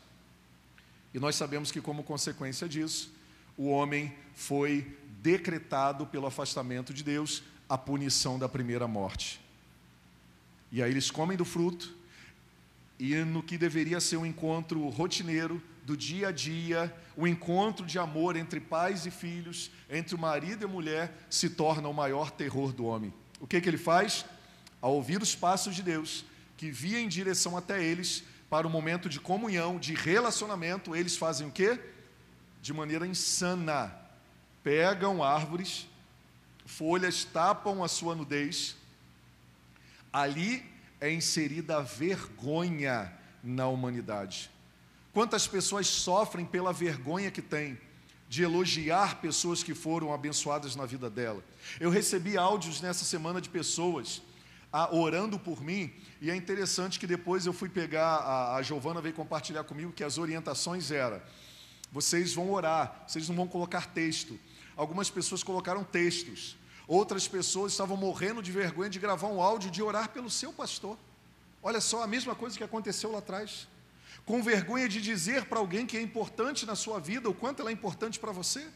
[1.13, 3.13] E nós sabemos que, como consequência disso,
[3.57, 9.41] o homem foi decretado pelo afastamento de Deus a punição da primeira morte.
[10.71, 11.93] E aí eles comem do fruto,
[12.97, 17.99] e no que deveria ser um encontro rotineiro, do dia a dia, o encontro de
[17.99, 22.31] amor entre pais e filhos, entre o marido e a mulher, se torna o maior
[22.31, 23.13] terror do homem.
[23.41, 24.25] O que, que ele faz?
[24.81, 26.25] Ao ouvir os passos de Deus,
[26.57, 31.49] que via em direção até eles, para o momento de comunhão, de relacionamento, eles fazem
[31.49, 31.81] o quê?
[32.63, 34.06] De maneira insana.
[34.67, 35.87] Pegam árvores,
[36.65, 38.75] folhas tapam a sua nudez.
[40.13, 40.61] Ali
[41.01, 44.51] é inserida a vergonha na humanidade.
[45.13, 47.79] Quantas pessoas sofrem pela vergonha que têm
[48.29, 51.45] de elogiar pessoas que foram abençoadas na vida dela.
[51.79, 54.21] Eu recebi áudios nessa semana de pessoas
[54.73, 59.01] ah, orando por mim, e é interessante que depois eu fui pegar, a, a Giovana
[59.01, 61.23] veio compartilhar comigo que as orientações eram:
[61.93, 64.37] vocês vão orar, vocês não vão colocar texto.
[64.77, 69.83] Algumas pessoas colocaram textos, outras pessoas estavam morrendo de vergonha de gravar um áudio de
[69.83, 70.99] orar pelo seu pastor.
[71.63, 73.67] Olha só, a mesma coisa que aconteceu lá atrás.
[74.25, 77.71] Com vergonha de dizer para alguém que é importante na sua vida, o quanto ela
[77.71, 78.69] é importante para você.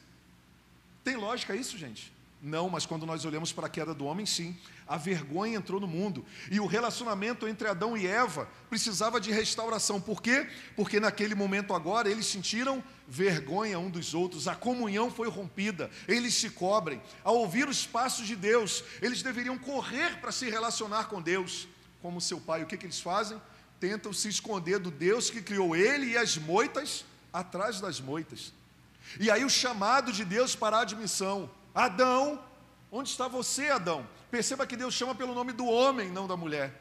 [1.05, 2.13] Tem lógica isso, gente?
[2.43, 4.57] Não, mas quando nós olhamos para a queda do homem, sim.
[4.89, 6.25] A vergonha entrou no mundo.
[6.51, 10.01] E o relacionamento entre Adão e Eva precisava de restauração.
[10.01, 10.49] Por quê?
[10.75, 14.47] Porque naquele momento agora eles sentiram vergonha um dos outros.
[14.47, 15.91] A comunhão foi rompida.
[16.07, 17.03] Eles se cobrem.
[17.25, 21.67] Ao ouvir os passos de Deus, eles deveriam correr para se relacionar com Deus
[22.01, 23.41] como seu pai, o que, que eles fazem?
[23.79, 28.53] Tentam se esconder do Deus que criou ele e as moitas atrás das moitas.
[29.19, 32.43] E aí o chamado de Deus para a admissão: Adão,
[32.91, 34.07] onde está você, Adão?
[34.31, 36.81] Perceba que Deus chama pelo nome do homem, não da mulher.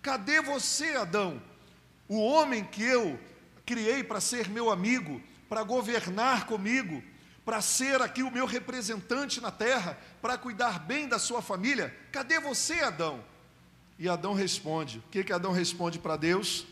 [0.00, 1.42] Cadê você, Adão?
[2.08, 3.18] O homem que eu
[3.64, 5.20] criei para ser meu amigo,
[5.52, 7.02] para governar comigo,
[7.44, 11.94] para ser aqui o meu representante na terra, para cuidar bem da sua família.
[12.10, 13.22] Cadê você, Adão?
[13.98, 16.64] E Adão responde: O que, que Adão responde para Deus?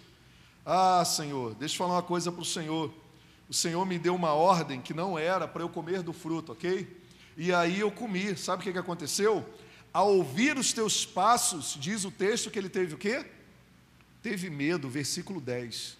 [0.64, 2.90] Ah, Senhor, deixa eu falar uma coisa para o Senhor.
[3.51, 6.88] O Senhor me deu uma ordem que não era para eu comer do fruto, ok?
[7.37, 8.35] E aí eu comi.
[8.35, 9.47] Sabe o que, que aconteceu?
[9.93, 13.27] Ao ouvir os teus passos, diz o texto que ele teve o quê?
[14.23, 15.99] Teve medo, versículo 10.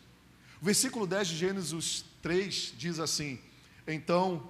[0.63, 3.39] O versículo 10 de Gênesis 3 diz assim:
[3.87, 4.49] Então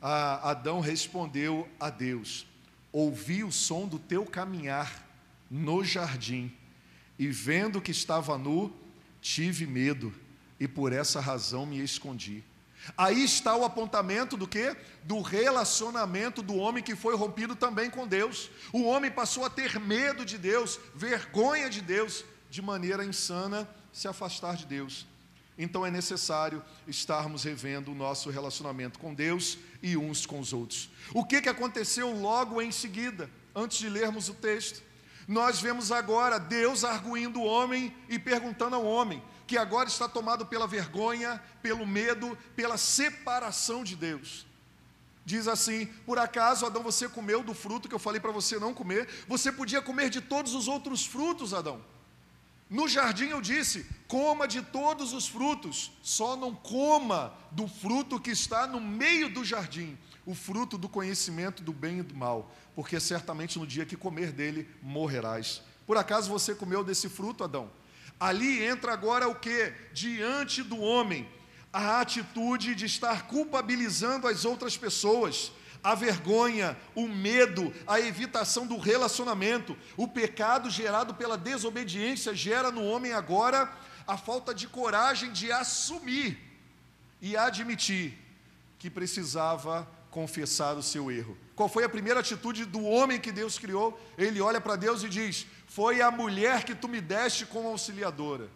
[0.00, 2.46] Adão respondeu a Deus:
[2.92, 5.08] Ouvi o som do teu caminhar
[5.50, 6.52] no jardim,
[7.18, 8.74] e vendo que estava nu,
[9.20, 10.12] tive medo,
[10.58, 12.42] e por essa razão me escondi.
[12.96, 14.76] Aí está o apontamento do que?
[15.04, 18.50] Do relacionamento do homem que foi rompido também com Deus.
[18.72, 24.08] O homem passou a ter medo de Deus, vergonha de Deus, de maneira insana se
[24.08, 25.06] afastar de Deus.
[25.62, 30.90] Então é necessário estarmos revendo o nosso relacionamento com Deus e uns com os outros.
[31.14, 34.82] O que, que aconteceu logo em seguida, antes de lermos o texto?
[35.28, 40.44] Nós vemos agora Deus arguindo o homem e perguntando ao homem, que agora está tomado
[40.46, 44.44] pela vergonha, pelo medo, pela separação de Deus.
[45.24, 48.74] Diz assim: por acaso, Adão, você comeu do fruto que eu falei para você não
[48.74, 49.08] comer?
[49.28, 51.80] Você podia comer de todos os outros frutos, Adão.
[52.72, 58.30] No jardim eu disse: coma de todos os frutos, só não coma do fruto que
[58.30, 62.98] está no meio do jardim, o fruto do conhecimento do bem e do mal, porque
[62.98, 65.60] certamente no dia que comer dele morrerás.
[65.86, 67.70] Por acaso você comeu desse fruto, Adão?
[68.18, 69.70] Ali entra agora o que?
[69.92, 71.28] Diante do homem,
[71.70, 78.78] a atitude de estar culpabilizando as outras pessoas, a vergonha, o medo, a evitação do
[78.78, 83.70] relacionamento, o pecado gerado pela desobediência gera no homem agora
[84.06, 86.38] a falta de coragem de assumir
[87.20, 88.18] e admitir
[88.78, 91.36] que precisava confessar o seu erro.
[91.56, 93.98] Qual foi a primeira atitude do homem que Deus criou?
[94.16, 98.48] Ele olha para Deus e diz: Foi a mulher que tu me deste como auxiliadora.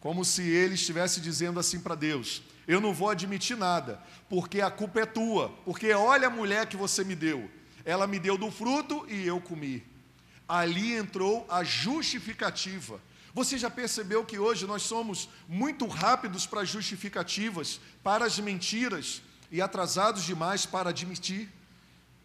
[0.00, 4.70] Como se ele estivesse dizendo assim para Deus: Eu não vou admitir nada, porque a
[4.70, 7.50] culpa é tua, porque olha a mulher que você me deu.
[7.84, 9.84] Ela me deu do fruto e eu comi.
[10.48, 13.00] Ali entrou a justificativa.
[13.34, 19.60] Você já percebeu que hoje nós somos muito rápidos para justificativas, para as mentiras, e
[19.60, 21.48] atrasados demais para admitir,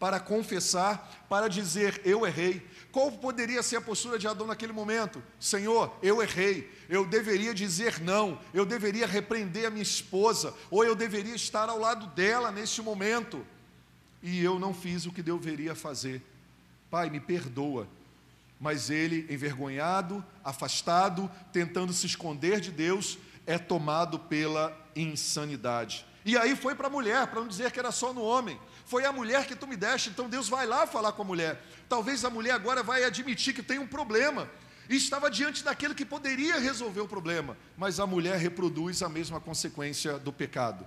[0.00, 2.66] para confessar, para dizer eu errei.
[2.90, 5.22] Qual poderia ser a postura de Adão naquele momento?
[5.38, 10.96] Senhor, eu errei, eu deveria dizer não, eu deveria repreender a minha esposa, ou eu
[10.96, 13.46] deveria estar ao lado dela neste momento,
[14.22, 16.22] e eu não fiz o que deveria fazer.
[16.90, 17.86] Pai, me perdoa.
[18.58, 26.04] Mas ele, envergonhado, afastado, tentando se esconder de Deus, é tomado pela insanidade.
[26.24, 28.58] E aí foi para a mulher, para não dizer que era só no homem.
[28.90, 31.62] Foi a mulher que tu me deste, então Deus vai lá falar com a mulher.
[31.88, 34.50] Talvez a mulher agora vai admitir que tem um problema.
[34.88, 39.38] e estava diante daquele que poderia resolver o problema, mas a mulher reproduz a mesma
[39.38, 40.84] consequência do pecado: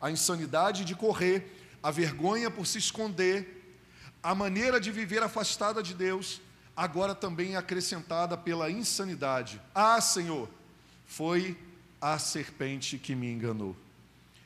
[0.00, 1.38] a insanidade de correr,
[1.80, 3.78] a vergonha por se esconder,
[4.20, 6.40] a maneira de viver afastada de Deus,
[6.76, 9.60] agora também acrescentada pela insanidade.
[9.72, 10.50] Ah, Senhor,
[11.06, 11.56] foi
[12.00, 13.76] a serpente que me enganou.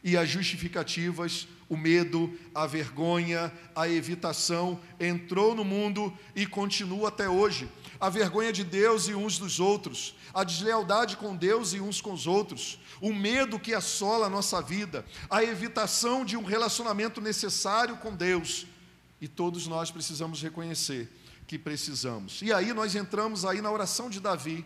[0.05, 7.29] E as justificativas, o medo, a vergonha, a evitação entrou no mundo e continua até
[7.29, 7.69] hoje.
[8.01, 12.12] A vergonha de Deus e uns dos outros, a deslealdade com Deus e uns com
[12.12, 17.97] os outros, o medo que assola a nossa vida, a evitação de um relacionamento necessário
[17.97, 18.66] com Deus.
[19.21, 21.11] E todos nós precisamos reconhecer
[21.47, 22.41] que precisamos.
[22.41, 24.64] E aí nós entramos aí na oração de Davi,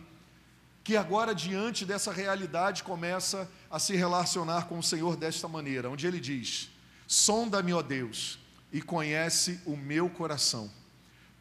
[0.83, 6.05] que agora diante dessa realidade começa a se relacionar com o Senhor desta maneira, onde
[6.05, 6.69] ele diz:
[7.07, 8.39] Sonda-me, ó Deus,
[8.71, 10.71] e conhece o meu coração.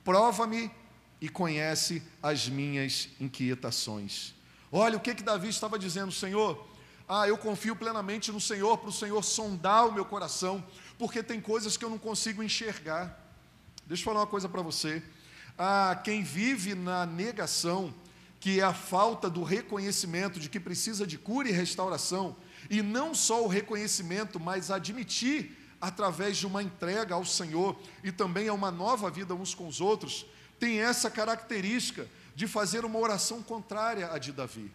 [0.05, 0.71] Prova-me
[1.21, 4.35] e conhece as minhas inquietações.
[4.71, 6.67] Olha o que que Davi estava dizendo, Senhor.
[7.09, 10.65] Ah, eu confio plenamente no Senhor para o Senhor sondar o meu coração,
[10.99, 13.19] porque tem coisas que eu não consigo enxergar.
[13.87, 15.03] Deixa eu falar uma coisa para você.
[15.59, 17.95] Ah, quem vive na negação,
[18.41, 22.37] que é a falta do reconhecimento de que precisa de cura e restauração,
[22.73, 28.49] e não só o reconhecimento, mas admitir através de uma entrega ao Senhor e também
[28.49, 30.25] a uma nova vida uns com os outros,
[30.59, 34.73] tem essa característica de fazer uma oração contrária à de Davi.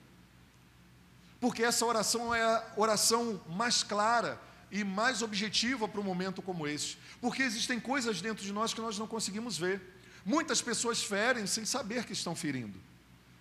[1.42, 4.40] Porque essa oração é a oração mais clara
[4.72, 6.98] e mais objetiva para um momento como esse.
[7.20, 9.82] Porque existem coisas dentro de nós que nós não conseguimos ver.
[10.24, 12.80] Muitas pessoas ferem sem saber que estão ferindo,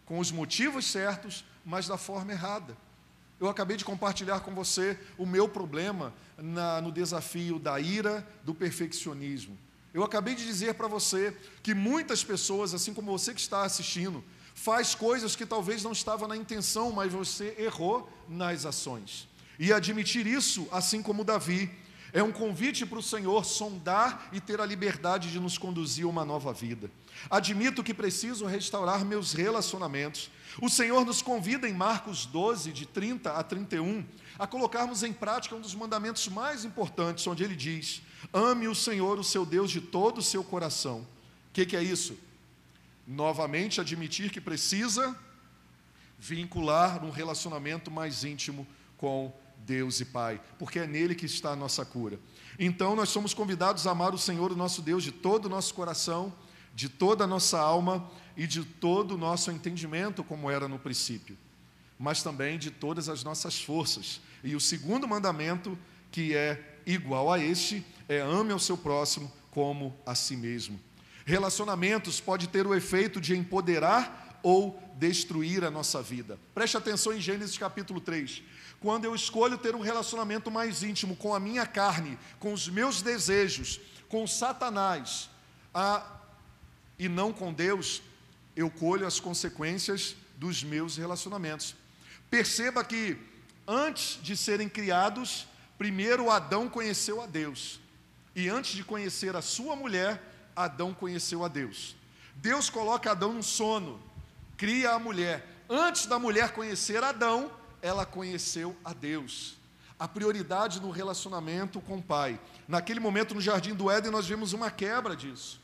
[0.06, 2.74] com os motivos certos, mas da forma errada.
[3.38, 8.54] Eu acabei de compartilhar com você o meu problema na, no desafio da ira, do
[8.54, 9.58] perfeccionismo.
[9.92, 14.24] Eu acabei de dizer para você que muitas pessoas, assim como você que está assistindo,
[14.54, 19.28] faz coisas que talvez não estava na intenção, mas você errou nas ações.
[19.58, 21.70] E admitir isso, assim como Davi,
[22.16, 26.08] é um convite para o Senhor sondar e ter a liberdade de nos conduzir a
[26.08, 26.90] uma nova vida.
[27.28, 30.30] Admito que preciso restaurar meus relacionamentos.
[30.58, 34.02] O Senhor nos convida em Marcos 12, de 30 a 31,
[34.38, 38.00] a colocarmos em prática um dos mandamentos mais importantes, onde ele diz:
[38.32, 41.00] Ame o Senhor, o seu Deus, de todo o seu coração.
[41.00, 42.18] O que, que é isso?
[43.06, 45.14] Novamente, admitir que precisa
[46.18, 49.30] vincular um relacionamento mais íntimo com
[49.66, 52.18] Deus e Pai, porque é nele que está a nossa cura.
[52.58, 55.74] Então nós somos convidados a amar o Senhor, o nosso Deus, de todo o nosso
[55.74, 56.32] coração,
[56.74, 61.36] de toda a nossa alma e de todo o nosso entendimento, como era no princípio,
[61.98, 64.20] mas também de todas as nossas forças.
[64.44, 65.76] E o segundo mandamento,
[66.12, 70.78] que é igual a este, é ame ao seu próximo como a si mesmo.
[71.24, 76.38] Relacionamentos pode ter o efeito de empoderar ou destruir a nossa vida.
[76.54, 78.42] Preste atenção em Gênesis capítulo 3
[78.80, 83.02] quando eu escolho ter um relacionamento mais íntimo com a minha carne, com os meus
[83.02, 85.28] desejos, com Satanás,
[85.74, 86.04] a,
[86.98, 88.02] e não com Deus,
[88.54, 91.74] eu colho as consequências dos meus relacionamentos.
[92.30, 93.16] Perceba que
[93.66, 95.46] antes de serem criados,
[95.78, 97.80] primeiro Adão conheceu a Deus.
[98.34, 100.22] E antes de conhecer a sua mulher,
[100.54, 101.96] Adão conheceu a Deus.
[102.36, 104.00] Deus coloca Adão no sono,
[104.56, 105.46] cria a mulher.
[105.68, 107.50] Antes da mulher conhecer Adão,
[107.86, 109.56] ela conheceu a Deus.
[109.98, 112.38] A prioridade no relacionamento com o Pai.
[112.66, 115.60] Naquele momento no jardim do Éden, nós vimos uma quebra disso.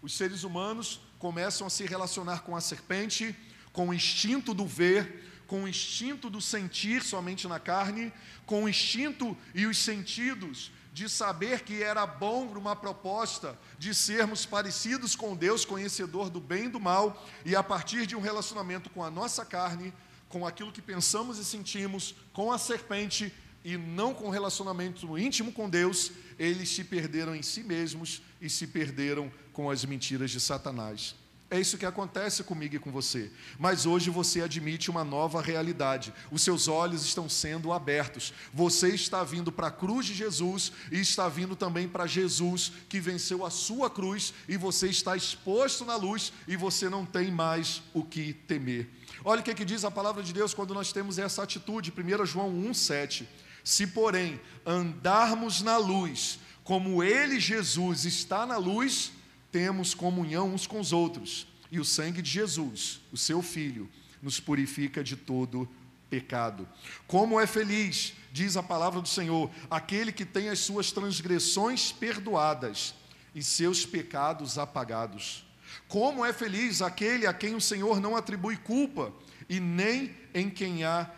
[0.00, 3.36] Os seres humanos começam a se relacionar com a serpente,
[3.70, 8.12] com o instinto do ver, com o instinto do sentir somente na carne,
[8.46, 14.44] com o instinto e os sentidos de saber que era bom uma proposta de sermos
[14.46, 18.90] parecidos com Deus, conhecedor do bem e do mal, e a partir de um relacionamento
[18.90, 19.92] com a nossa carne,
[20.28, 23.32] com aquilo que pensamos e sentimos, com a serpente
[23.64, 28.66] e não com relacionamento íntimo com Deus, eles se perderam em si mesmos e se
[28.66, 31.14] perderam com as mentiras de Satanás.
[31.50, 33.30] É isso que acontece comigo e com você.
[33.58, 36.12] Mas hoje você admite uma nova realidade.
[36.30, 38.34] Os seus olhos estão sendo abertos.
[38.52, 43.00] Você está vindo para a cruz de Jesus e está vindo também para Jesus que
[43.00, 47.82] venceu a sua cruz e você está exposto na luz e você não tem mais
[47.94, 48.97] o que temer.
[49.24, 51.92] Olha o que, é que diz a palavra de Deus quando nós temos essa atitude,
[51.96, 53.26] 1 João 1,7.
[53.64, 59.12] Se, porém, andarmos na luz, como Ele, Jesus, está na luz,
[59.50, 61.46] temos comunhão uns com os outros.
[61.70, 63.88] E o sangue de Jesus, o seu Filho,
[64.22, 65.68] nos purifica de todo
[66.08, 66.66] pecado.
[67.06, 72.94] Como é feliz, diz a palavra do Senhor, aquele que tem as suas transgressões perdoadas
[73.34, 75.47] e seus pecados apagados.
[75.88, 79.12] Como é feliz aquele a quem o Senhor não atribui culpa
[79.48, 81.10] e nem em quem há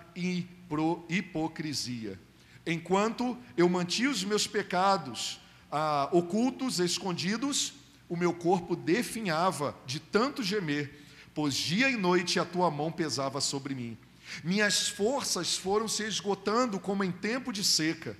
[1.09, 2.19] hipocrisia.
[2.65, 5.41] Enquanto eu mantinha os meus pecados
[5.73, 7.75] ah, ocultos, escondidos,
[8.09, 11.01] o meu corpo definhava de tanto gemer,
[11.35, 13.99] pois dia e noite a tua mão pesava sobre mim.
[14.45, 18.17] Minhas forças foram se esgotando como em tempo de seca.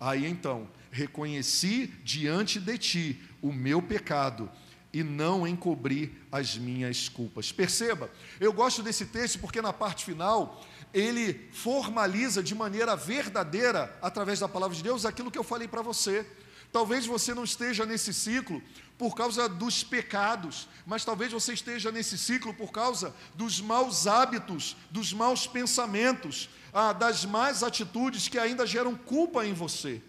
[0.00, 4.50] Aí então, reconheci diante de ti o meu pecado
[4.96, 7.52] e não encobri as minhas culpas.
[7.52, 14.40] Perceba, eu gosto desse texto porque na parte final ele formaliza de maneira verdadeira, através
[14.40, 16.26] da palavra de Deus, aquilo que eu falei para você.
[16.72, 18.62] Talvez você não esteja nesse ciclo
[18.96, 24.78] por causa dos pecados, mas talvez você esteja nesse ciclo por causa dos maus hábitos,
[24.90, 30.00] dos maus pensamentos, ah, das más atitudes que ainda geram culpa em você.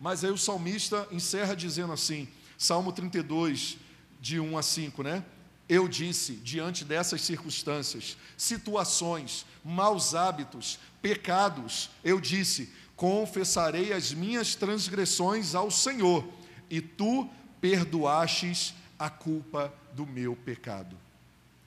[0.00, 3.78] Mas aí o salmista encerra dizendo assim, Salmo 32,
[4.22, 5.24] de 1 a 5, né?
[5.68, 15.56] Eu disse, diante dessas circunstâncias, situações, maus hábitos, pecados, eu disse: confessarei as minhas transgressões
[15.56, 16.24] ao Senhor,
[16.70, 17.28] e tu
[17.60, 20.96] perdoastes a culpa do meu pecado.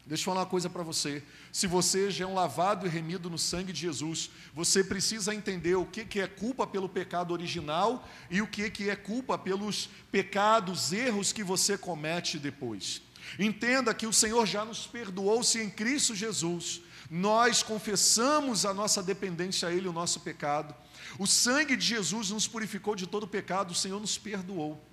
[0.06, 1.24] Deixa eu falar uma coisa para você.
[1.52, 5.76] Se você já é um lavado e remido no sangue de Jesus, você precisa entender
[5.76, 9.90] o que, que é culpa pelo pecado original e o que, que é culpa pelos
[10.12, 13.02] pecados, erros que você comete depois.
[13.40, 19.02] Entenda que o Senhor já nos perdoou se em Cristo Jesus nós confessamos a nossa
[19.02, 20.74] dependência a Ele, o nosso pecado.
[21.18, 24.84] O sangue de Jesus nos purificou de todo pecado, o Senhor nos perdoou.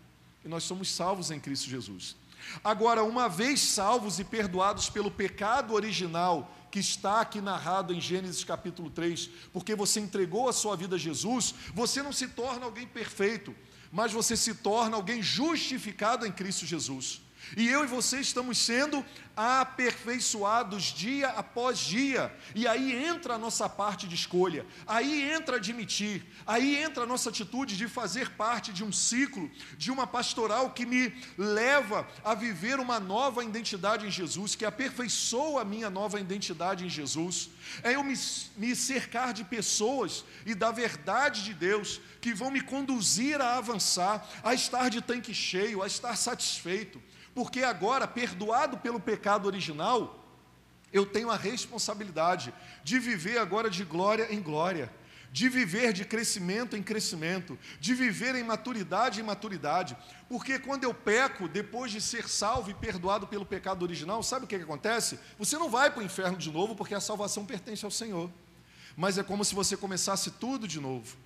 [0.44, 2.16] E nós somos salvos em Cristo Jesus.
[2.62, 8.42] Agora, uma vez salvos e perdoados pelo pecado original, que está aqui narrado em Gênesis
[8.44, 12.86] capítulo 3, porque você entregou a sua vida a Jesus, você não se torna alguém
[12.86, 13.54] perfeito,
[13.92, 17.20] mas você se torna alguém justificado em Cristo Jesus.
[17.56, 19.04] E eu e você estamos sendo
[19.36, 22.34] aperfeiçoados dia após dia.
[22.54, 27.30] E aí entra a nossa parte de escolha, aí entra admitir, aí entra a nossa
[27.30, 32.78] atitude de fazer parte de um ciclo, de uma pastoral que me leva a viver
[32.78, 37.50] uma nova identidade em Jesus, que aperfeiçoa a minha nova identidade em Jesus.
[37.82, 38.14] É eu me,
[38.56, 44.28] me cercar de pessoas e da verdade de Deus que vão me conduzir a avançar,
[44.42, 47.02] a estar de tanque cheio, a estar satisfeito
[47.34, 50.22] porque agora, perdoado pelo pecado original,
[50.92, 52.52] eu tenho a responsabilidade
[52.84, 54.92] de viver agora de glória em glória,
[55.32, 59.96] de viver de crescimento em crescimento, de viver em maturidade em maturidade,
[60.28, 64.48] porque quando eu peco, depois de ser salvo e perdoado pelo pecado original, sabe o
[64.48, 65.18] que, que acontece?
[65.38, 68.30] Você não vai para o inferno de novo, porque a salvação pertence ao Senhor,
[68.94, 71.16] mas é como se você começasse tudo de novo,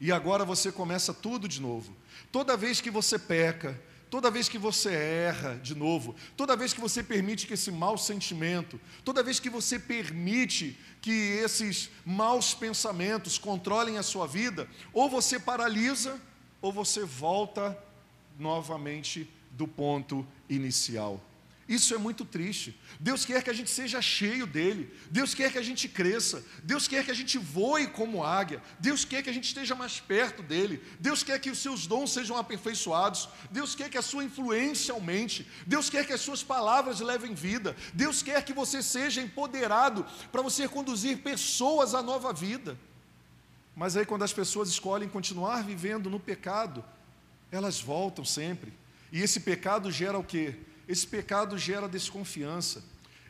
[0.00, 1.96] e agora você começa tudo de novo.
[2.30, 3.80] Toda vez que você peca,
[4.14, 7.98] Toda vez que você erra de novo, toda vez que você permite que esse mau
[7.98, 15.10] sentimento, toda vez que você permite que esses maus pensamentos controlem a sua vida, ou
[15.10, 16.16] você paralisa,
[16.62, 17.76] ou você volta
[18.38, 21.20] novamente do ponto inicial.
[21.66, 22.78] Isso é muito triste.
[23.00, 24.92] Deus quer que a gente seja cheio dele.
[25.10, 26.44] Deus quer que a gente cresça.
[26.62, 28.62] Deus quer que a gente voe como águia.
[28.78, 30.82] Deus quer que a gente esteja mais perto dele.
[31.00, 33.30] Deus quer que os seus dons sejam aperfeiçoados.
[33.50, 35.46] Deus quer que a sua influência aumente.
[35.66, 37.74] Deus quer que as suas palavras levem vida.
[37.94, 42.78] Deus quer que você seja empoderado para você conduzir pessoas à nova vida.
[43.74, 46.84] Mas aí, quando as pessoas escolhem continuar vivendo no pecado,
[47.50, 48.72] elas voltam sempre.
[49.10, 50.56] E esse pecado gera o quê?
[50.88, 52.82] Esse pecado gera desconfiança,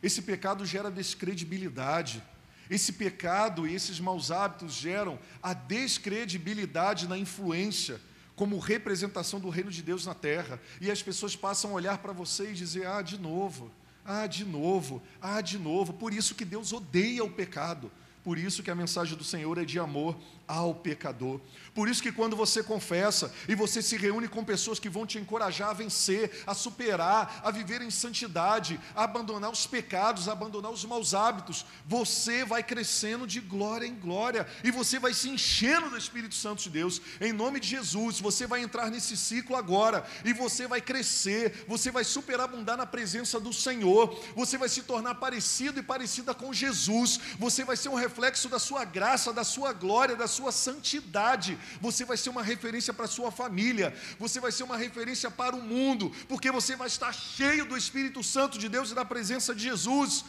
[0.02, 2.22] esse pecado gera descredibilidade,
[2.68, 8.00] esse pecado e esses maus hábitos geram a descredibilidade na influência,
[8.34, 12.12] como representação do reino de Deus na terra, e as pessoas passam a olhar para
[12.12, 13.70] você e dizer: ah, de novo,
[14.04, 15.92] ah, de novo, ah, de novo.
[15.92, 17.90] Por isso que Deus odeia o pecado.
[18.22, 20.16] Por isso que a mensagem do Senhor é de amor
[20.46, 21.40] ao pecador.
[21.74, 25.18] Por isso que quando você confessa e você se reúne com pessoas que vão te
[25.18, 30.70] encorajar a vencer, a superar, a viver em santidade, a abandonar os pecados, a abandonar
[30.70, 35.90] os maus hábitos, você vai crescendo de glória em glória e você vai se enchendo
[35.90, 37.00] do Espírito Santo de Deus.
[37.20, 41.90] Em nome de Jesus, você vai entrar nesse ciclo agora e você vai crescer, você
[41.90, 47.18] vai superabundar na presença do Senhor, você vai se tornar parecido e parecida com Jesus,
[47.38, 51.58] você vai ser um reflexo da sua graça, da sua glória, da sua santidade.
[51.80, 55.56] Você vai ser uma referência para a sua família, você vai ser uma referência para
[55.56, 59.54] o mundo, porque você vai estar cheio do Espírito Santo de Deus e da presença
[59.54, 60.24] de Jesus.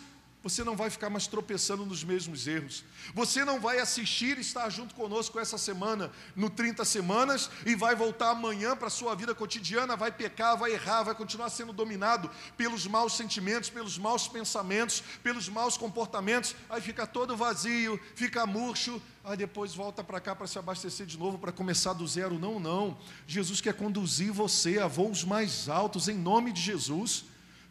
[0.45, 2.83] Você não vai ficar mais tropeçando nos mesmos erros.
[3.15, 7.95] Você não vai assistir e estar junto conosco essa semana no 30 semanas e vai
[7.95, 12.29] voltar amanhã para a sua vida cotidiana, vai pecar, vai errar, vai continuar sendo dominado
[12.55, 19.01] pelos maus sentimentos, pelos maus pensamentos, pelos maus comportamentos, aí fica todo vazio, fica murcho,
[19.23, 22.37] aí depois volta para cá para se abastecer de novo, para começar do zero.
[22.37, 22.95] Não, não.
[23.25, 27.25] Jesus quer conduzir você a voos mais altos em nome de Jesus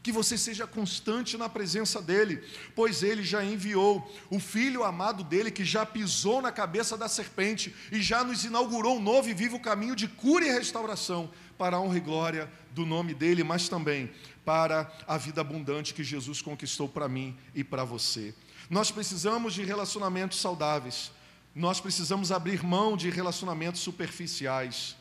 [0.04, 2.44] que você seja constante na presença dEle,
[2.76, 7.74] pois Ele já enviou o Filho amado dEle, que já pisou na cabeça da serpente
[7.90, 11.80] e já nos inaugurou um novo e vivo caminho de cura e restauração para a
[11.80, 14.10] honra e glória do nome dEle, mas também
[14.44, 18.34] para a vida abundante que Jesus conquistou para mim e para você.
[18.68, 21.12] Nós precisamos de relacionamentos saudáveis,
[21.54, 24.96] nós precisamos abrir mão de relacionamentos superficiais,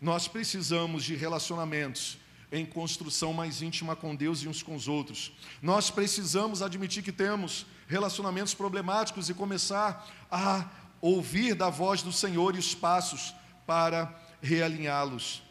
[0.00, 2.18] nós precisamos de relacionamentos
[2.54, 5.32] em construção mais íntima com Deus e uns com os outros.
[5.60, 12.54] Nós precisamos admitir que temos relacionamentos problemáticos e começar a ouvir da voz do Senhor
[12.54, 13.34] e os passos
[13.66, 15.42] para realinhá-los.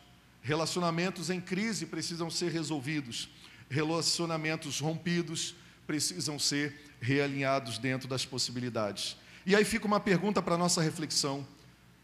[0.41, 3.28] Relacionamentos em crise precisam ser resolvidos,
[3.70, 9.18] relacionamentos rompidos precisam ser realinhados dentro das possibilidades.
[9.45, 11.45] E aí fica uma pergunta para nossa reflexão: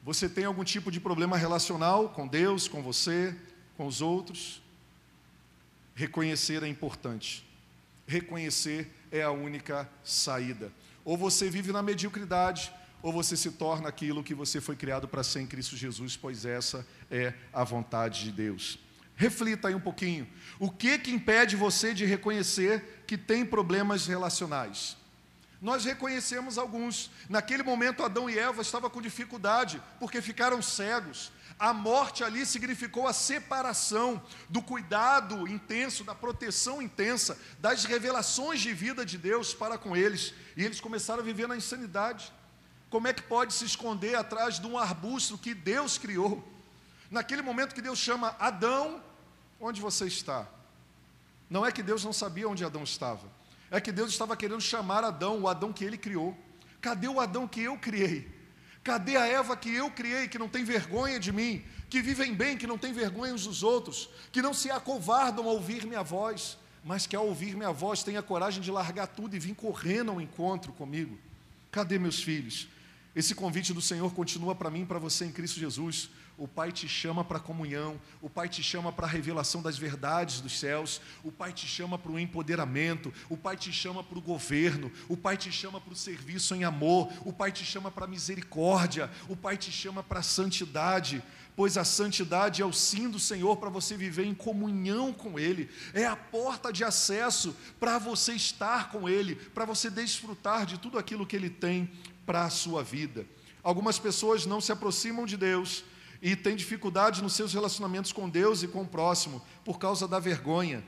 [0.03, 3.33] você tem algum tipo de problema relacional com Deus, com você,
[3.77, 4.61] com os outros?
[5.99, 7.45] Reconhecer é importante.
[8.07, 10.71] Reconhecer é a única saída.
[11.03, 12.71] Ou você vive na mediocridade,
[13.01, 16.45] ou você se torna aquilo que você foi criado para ser em Cristo Jesus, pois
[16.45, 18.79] essa é a vontade de Deus.
[19.17, 20.25] Reflita aí um pouquinho.
[20.57, 24.95] O que que impede você de reconhecer que tem problemas relacionais?
[25.61, 27.11] Nós reconhecemos alguns.
[27.27, 31.29] Naquele momento, Adão e Eva estavam com dificuldade, porque ficaram cegos,
[31.59, 38.73] a morte ali significou a separação do cuidado intenso, da proteção intensa, das revelações de
[38.73, 40.33] vida de Deus para com eles.
[40.55, 42.31] E eles começaram a viver na insanidade.
[42.89, 46.47] Como é que pode se esconder atrás de um arbusto que Deus criou?
[47.11, 49.03] Naquele momento que Deus chama Adão,
[49.59, 50.47] onde você está?
[51.49, 53.27] Não é que Deus não sabia onde Adão estava,
[53.69, 56.37] é que Deus estava querendo chamar Adão, o Adão que ele criou.
[56.79, 58.38] Cadê o Adão que eu criei?
[58.83, 62.57] Cadê a Eva que eu criei, que não tem vergonha de mim, que vivem bem,
[62.57, 66.57] que não tem vergonha uns dos outros, que não se acovardam a ouvir minha voz,
[66.83, 70.21] mas que ao ouvir minha voz tenha coragem de largar tudo e vir correndo ao
[70.21, 71.17] encontro comigo?
[71.71, 72.67] Cadê meus filhos?
[73.15, 76.09] Esse convite do Senhor continua para mim e para você em Cristo Jesus
[76.39, 79.77] o Pai te chama para a comunhão, o Pai te chama para a revelação das
[79.77, 84.17] verdades dos céus, o Pai te chama para o empoderamento, o Pai te chama para
[84.17, 87.91] o governo, o Pai te chama para o serviço em amor, o Pai te chama
[87.91, 91.21] para a misericórdia, o Pai te chama para a santidade,
[91.57, 95.69] pois a santidade é o sim do Senhor para você viver em comunhão com Ele,
[95.93, 100.97] é a porta de acesso para você estar com Ele, para você desfrutar de tudo
[100.97, 101.91] aquilo que Ele tem
[102.25, 103.25] para a sua vida.
[103.61, 105.83] Algumas pessoas não se aproximam de Deus
[106.21, 110.19] e tem dificuldade nos seus relacionamentos com Deus e com o próximo por causa da
[110.19, 110.83] vergonha.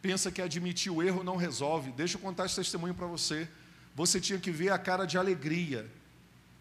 [0.00, 1.90] Pensa que admitir o erro não resolve.
[1.92, 3.48] Deixa eu contar esse testemunho para você.
[3.94, 5.90] Você tinha que ver a cara de alegria,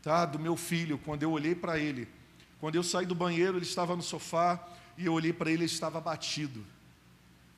[0.02, 2.08] tá, do meu filho quando eu olhei para ele.
[2.60, 5.72] Quando eu saí do banheiro, ele estava no sofá e eu olhei para ele, ele
[5.72, 6.66] estava abatido.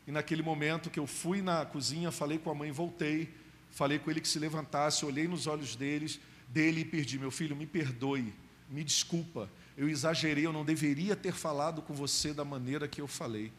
[0.06, 3.34] E naquele momento que eu fui na cozinha, falei com a mãe, voltei,
[3.72, 7.56] falei com ele que se levantasse, olhei nos olhos deles, dele e perdi, meu filho,
[7.56, 8.34] me perdoe,
[8.70, 13.08] me desculpa eu exagerei, eu não deveria ter falado com você da maneira que eu
[13.08, 13.52] falei.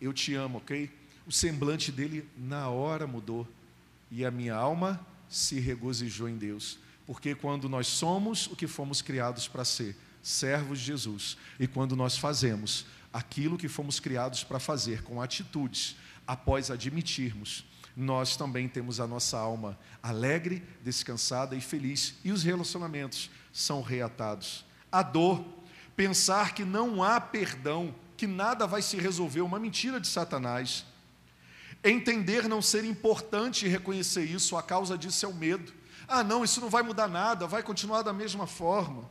[0.00, 0.90] Eu te amo, ok?
[1.26, 3.46] O semblante dele na hora mudou
[4.10, 9.00] e a minha alma se regozijou em Deus, porque quando nós somos o que fomos
[9.00, 14.58] criados para ser, servos de Jesus, e quando nós fazemos aquilo que fomos criados para
[14.58, 15.96] fazer com atitudes,
[16.26, 17.64] após admitirmos,
[17.96, 24.64] nós também temos a nossa alma alegre, descansada e feliz, e os relacionamentos são reatados.
[24.92, 25.42] A dor
[25.96, 30.84] pensar que não há perdão, que nada vai se resolver, uma mentira de Satanás.
[31.82, 35.72] Entender não ser importante e reconhecer isso, a causa disso é o medo.
[36.06, 39.10] Ah, não, isso não vai mudar nada, vai continuar da mesma forma.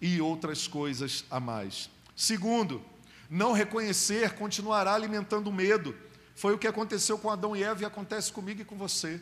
[0.00, 1.88] E outras coisas a mais.
[2.16, 2.82] Segundo,
[3.30, 5.96] não reconhecer continuará alimentando o medo.
[6.34, 9.20] Foi o que aconteceu com Adão e Eva e acontece comigo e com você.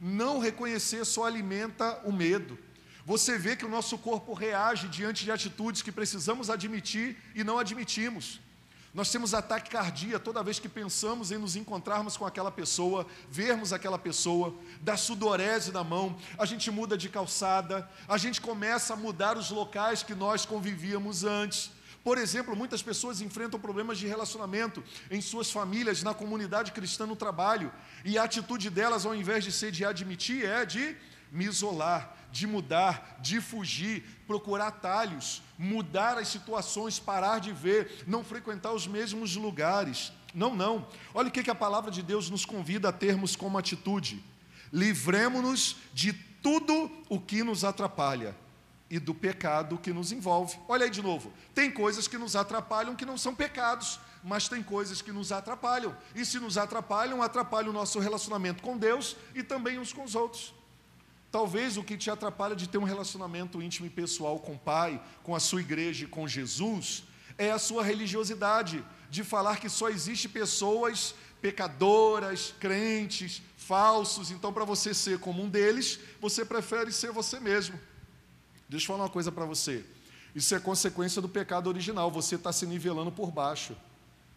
[0.00, 2.58] Não reconhecer só alimenta o medo
[3.08, 7.58] você vê que o nosso corpo reage diante de atitudes que precisamos admitir e não
[7.58, 8.38] admitimos.
[8.92, 13.72] Nós temos ataque cardíaco toda vez que pensamos em nos encontrarmos com aquela pessoa, vermos
[13.72, 18.96] aquela pessoa, da sudorese na mão, a gente muda de calçada, a gente começa a
[18.96, 21.70] mudar os locais que nós convivíamos antes,
[22.04, 27.16] Por exemplo, muitas pessoas enfrentam problemas de relacionamento em suas famílias, na comunidade cristã, no
[27.16, 27.72] trabalho,
[28.04, 30.96] e a atitude delas, ao invés de ser de admitir, é de
[31.30, 38.22] me isolar, de mudar, de fugir, procurar atalhos, mudar as situações, parar de ver, não
[38.22, 40.12] frequentar os mesmos lugares.
[40.34, 40.86] Não, não.
[41.14, 44.22] Olha o que, que a palavra de Deus nos convida a termos como atitude.
[44.72, 48.36] Livremos-nos de tudo o que nos atrapalha
[48.90, 50.58] e do pecado que nos envolve.
[50.68, 51.32] Olha aí de novo.
[51.54, 55.96] Tem coisas que nos atrapalham que não são pecados, mas tem coisas que nos atrapalham.
[56.14, 60.14] E se nos atrapalham, atrapalham o nosso relacionamento com Deus e também uns com os
[60.14, 60.54] outros.
[61.30, 65.02] Talvez o que te atrapalha de ter um relacionamento íntimo e pessoal com o Pai,
[65.22, 67.04] com a sua igreja e com Jesus,
[67.36, 74.30] é a sua religiosidade, de falar que só existe pessoas pecadoras, crentes, falsos.
[74.30, 77.78] Então, para você ser como um deles, você prefere ser você mesmo.
[78.68, 79.84] Deixa eu falar uma coisa para você.
[80.34, 82.10] Isso é consequência do pecado original.
[82.10, 83.76] Você está se nivelando por baixo.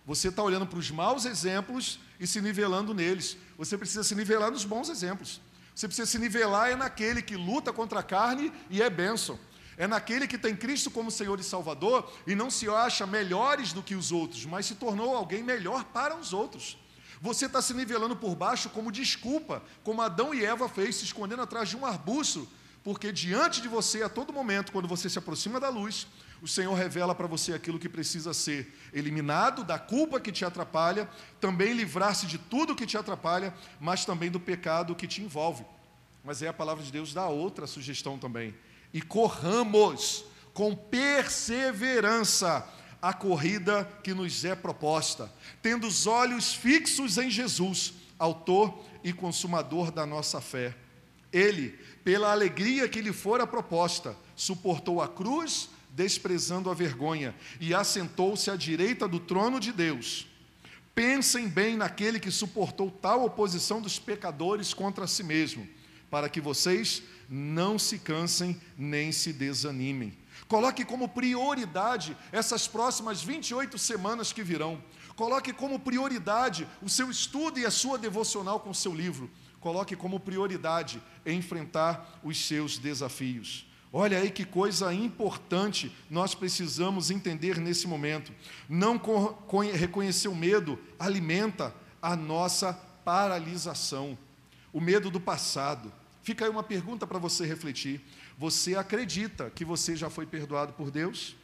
[0.06, 3.38] Você está olhando para os maus exemplos e se nivelando neles.
[3.58, 5.42] Você precisa se nivelar nos bons exemplos.
[5.82, 9.40] Você precisa se nivelar é naquele que luta contra a carne e é bênção.
[9.76, 13.82] É naquele que tem Cristo como Senhor e Salvador e não se acha melhores do
[13.82, 16.78] que os outros, mas se tornou alguém melhor para os outros.
[17.20, 21.42] Você está se nivelando por baixo como desculpa, como Adão e Eva fez, se escondendo
[21.42, 22.48] atrás de um arbusto,
[22.84, 26.06] porque diante de você, a todo momento, quando você se aproxima da luz,
[26.42, 31.08] o Senhor revela para você aquilo que precisa ser eliminado, da culpa que te atrapalha,
[31.40, 35.64] também livrar-se de tudo que te atrapalha, mas também do pecado que te envolve.
[36.24, 38.56] Mas aí a palavra de Deus dá outra sugestão também.
[38.92, 42.68] E corramos com perseverança
[43.00, 45.32] a corrida que nos é proposta,
[45.62, 50.76] tendo os olhos fixos em Jesus, Autor e Consumador da nossa fé.
[51.32, 51.70] Ele,
[52.04, 58.56] pela alegria que lhe fora proposta, suportou a cruz desprezando a vergonha, e assentou-se à
[58.56, 60.28] direita do trono de Deus.
[60.94, 65.68] Pensem bem naquele que suportou tal oposição dos pecadores contra si mesmo,
[66.10, 70.18] para que vocês não se cansem nem se desanimem.
[70.48, 74.84] Coloque como prioridade essas próximas 28 semanas que virão.
[75.16, 79.32] Coloque como prioridade o seu estudo e a sua devocional com o seu livro.
[79.62, 83.66] Coloque como prioridade enfrentar os seus desafios.
[83.94, 88.32] Olha aí que coisa importante nós precisamos entender nesse momento.
[88.70, 89.00] Não
[89.74, 92.74] reconhecer o medo alimenta a nossa
[93.04, 94.18] paralisação,
[94.72, 95.92] o medo do passado.
[96.24, 98.00] Fica aí uma pergunta para você refletir.
[98.38, 101.36] Você acredita que você já foi perdoado por Deus?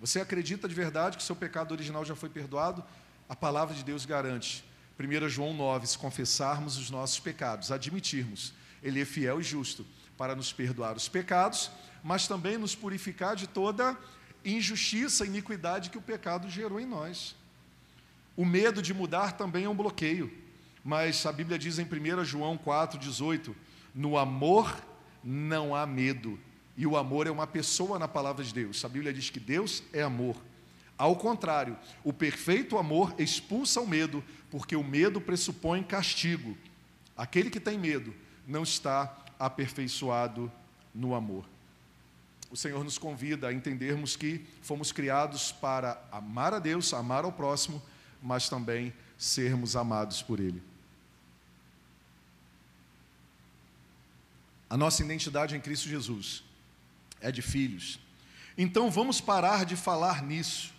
[0.00, 2.84] Você acredita de verdade que seu pecado original já foi perdoado?
[3.26, 4.62] A palavra de Deus garante.
[5.00, 8.52] 1 João 9: se confessarmos os nossos pecados, admitirmos,
[8.82, 9.86] Ele é fiel e justo
[10.18, 11.70] para nos perdoar os pecados,
[12.02, 13.96] mas também nos purificar de toda
[14.44, 17.36] injustiça iniquidade que o pecado gerou em nós.
[18.36, 20.30] O medo de mudar também é um bloqueio,
[20.84, 23.54] mas a Bíblia diz em 1 João 4,18:
[23.94, 24.76] no amor
[25.22, 26.38] não há medo,
[26.76, 28.84] e o amor é uma pessoa na palavra de Deus.
[28.84, 30.36] A Bíblia diz que Deus é amor.
[30.96, 36.56] Ao contrário, o perfeito amor expulsa o medo, porque o medo pressupõe castigo.
[37.16, 38.14] Aquele que tem medo
[38.46, 40.50] não está aperfeiçoado
[40.94, 41.44] no amor.
[42.50, 47.32] O Senhor nos convida a entendermos que fomos criados para amar a Deus, amar ao
[47.32, 47.82] próximo,
[48.22, 50.62] mas também sermos amados por Ele.
[54.70, 56.42] A nossa identidade em Cristo Jesus
[57.20, 57.98] é de filhos.
[58.56, 60.72] Então vamos parar de falar nisso.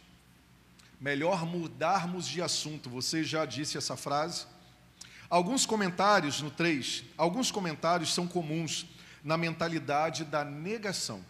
[1.00, 2.90] Melhor mudarmos de assunto.
[2.90, 4.46] Você já disse essa frase?
[5.30, 8.88] Alguns comentários no 3, alguns comentários são comuns
[9.24, 11.24] na mentalidade da negação.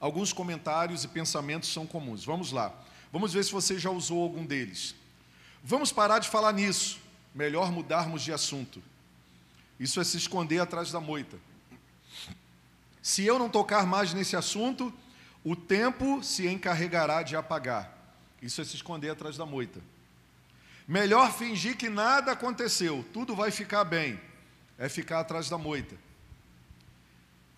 [0.00, 2.24] Alguns comentários e pensamentos são comuns.
[2.24, 2.72] Vamos lá.
[3.12, 4.94] Vamos ver se você já usou algum deles.
[5.62, 7.00] Vamos parar de falar nisso.
[7.34, 8.82] Melhor mudarmos de assunto.
[9.78, 11.36] Isso é se esconder atrás da moita.
[13.02, 14.92] Se eu não tocar mais nesse assunto,
[15.44, 17.96] o tempo se encarregará de apagar.
[18.42, 19.80] Isso é se esconder atrás da moita.
[20.88, 24.18] Melhor fingir que nada aconteceu, tudo vai ficar bem.
[24.78, 25.94] É ficar atrás da moita.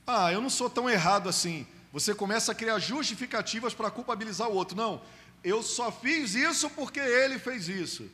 [0.04, 1.64] Ah, eu não sou tão errado assim.
[1.92, 4.76] Você começa a criar justificativas para culpabilizar o outro.
[4.76, 5.00] Não,
[5.44, 8.10] eu só fiz isso porque ele fez isso.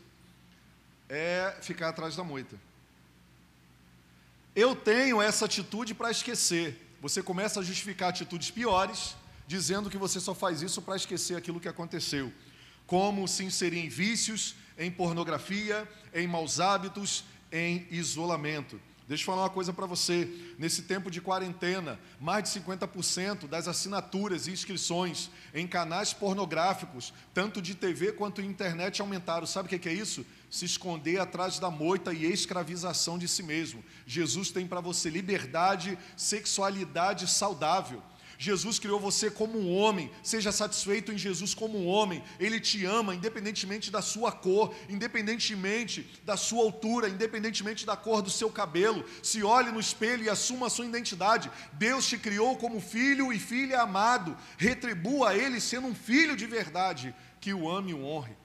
[1.09, 2.61] É ficar atrás da moita.
[4.55, 6.95] Eu tenho essa atitude para esquecer.
[7.01, 11.61] Você começa a justificar atitudes piores, dizendo que você só faz isso para esquecer aquilo
[11.61, 12.31] que aconteceu.
[12.87, 18.81] Como se inserir em vícios, em pornografia, em maus hábitos, em isolamento.
[19.09, 20.29] Deixa eu falar uma coisa para você.
[20.59, 27.63] Nesse tempo de quarentena, mais de 50% das assinaturas e inscrições em canais pornográficos, tanto
[27.63, 29.47] de TV quanto de internet, aumentaram.
[29.47, 30.27] Sabe o que é isso?
[30.51, 33.85] Se esconder atrás da moita e escravização de si mesmo.
[34.05, 38.03] Jesus tem para você liberdade, sexualidade saudável.
[38.39, 42.23] Jesus criou você como um homem, seja satisfeito em Jesus como um homem.
[42.39, 48.31] Ele te ama independentemente da sua cor, independentemente da sua altura, independentemente da cor do
[48.31, 49.05] seu cabelo.
[49.23, 51.51] Se olhe no espelho e assuma a sua identidade.
[51.73, 54.37] Deus te criou como filho e filha amado.
[54.59, 58.37] Retribua a ele sendo um filho de verdade, que o ame e o honre.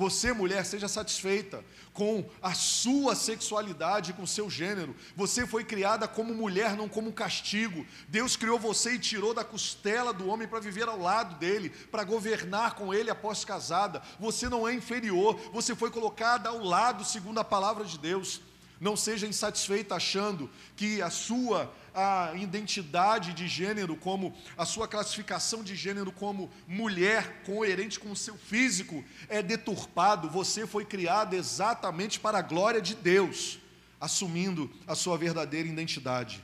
[0.00, 4.96] Você, mulher, seja satisfeita com a sua sexualidade, com o seu gênero.
[5.14, 7.84] Você foi criada como mulher, não como castigo.
[8.08, 12.02] Deus criou você e tirou da costela do homem para viver ao lado dele, para
[12.02, 14.00] governar com ele após casada.
[14.18, 18.40] Você não é inferior, você foi colocada ao lado, segundo a palavra de Deus.
[18.80, 25.62] Não seja insatisfeita achando que a sua a identidade de gênero, como a sua classificação
[25.62, 30.30] de gênero como mulher, coerente com o seu físico, é deturpado.
[30.30, 33.58] Você foi criado exatamente para a glória de Deus,
[34.00, 36.42] assumindo a sua verdadeira identidade.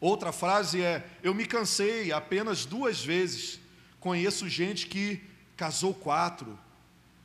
[0.00, 3.60] Outra frase é: Eu me cansei apenas duas vezes.
[3.98, 5.22] Conheço gente que
[5.56, 6.58] casou quatro,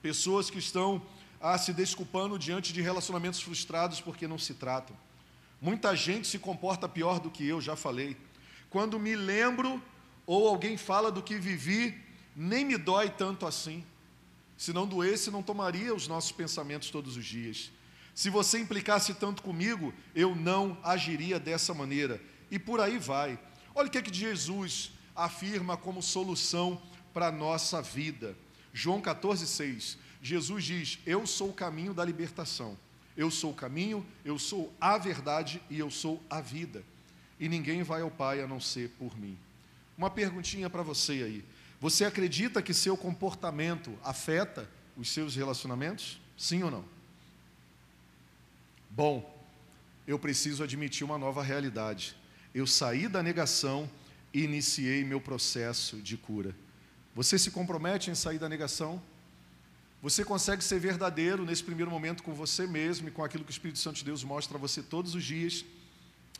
[0.01, 1.01] pessoas que estão
[1.39, 4.95] ah, se desculpando diante de relacionamentos frustrados porque não se tratam.
[5.61, 8.17] Muita gente se comporta pior do que eu, já falei.
[8.69, 9.81] Quando me lembro
[10.25, 11.97] ou alguém fala do que vivi,
[12.35, 13.83] nem me dói tanto assim.
[14.57, 17.71] Se não doesse, não tomaria os nossos pensamentos todos os dias.
[18.13, 22.21] Se você implicasse tanto comigo, eu não agiria dessa maneira.
[22.49, 23.37] E por aí vai.
[23.73, 26.81] Olha o que, é que Jesus afirma como solução
[27.13, 28.37] para a nossa vida.
[28.73, 29.97] João 14,6.
[30.21, 32.77] Jesus diz: Eu sou o caminho da libertação.
[33.15, 36.83] Eu sou o caminho, eu sou a verdade e eu sou a vida.
[37.39, 39.37] E ninguém vai ao Pai a não ser por mim.
[39.97, 41.45] Uma perguntinha para você aí.
[41.79, 46.19] Você acredita que seu comportamento afeta os seus relacionamentos?
[46.37, 46.85] Sim ou não?
[48.89, 49.33] Bom,
[50.07, 52.15] eu preciso admitir uma nova realidade.
[52.53, 53.89] Eu saí da negação
[54.33, 56.55] e iniciei meu processo de cura.
[57.13, 59.01] Você se compromete em sair da negação?
[60.05, 63.51] Você consegue ser verdadeiro nesse primeiro momento com você mesmo e com aquilo que o
[63.51, 65.65] Espírito Santo de Deus mostra a você todos os dias.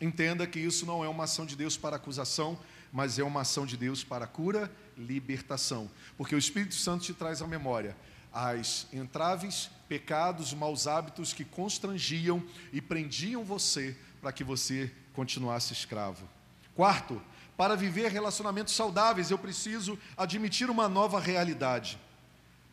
[0.00, 2.56] Entenda que isso não é uma ação de Deus para acusação,
[2.92, 5.90] mas é uma ação de Deus para cura, libertação.
[6.16, 7.96] Porque o Espírito Santo te traz à memória
[8.32, 16.28] as entraves, pecados, maus hábitos que constrangiam e prendiam você para que você continuasse escravo.
[16.72, 17.20] Quarto,
[17.56, 21.98] para viver relacionamentos saudáveis, eu preciso admitir uma nova realidade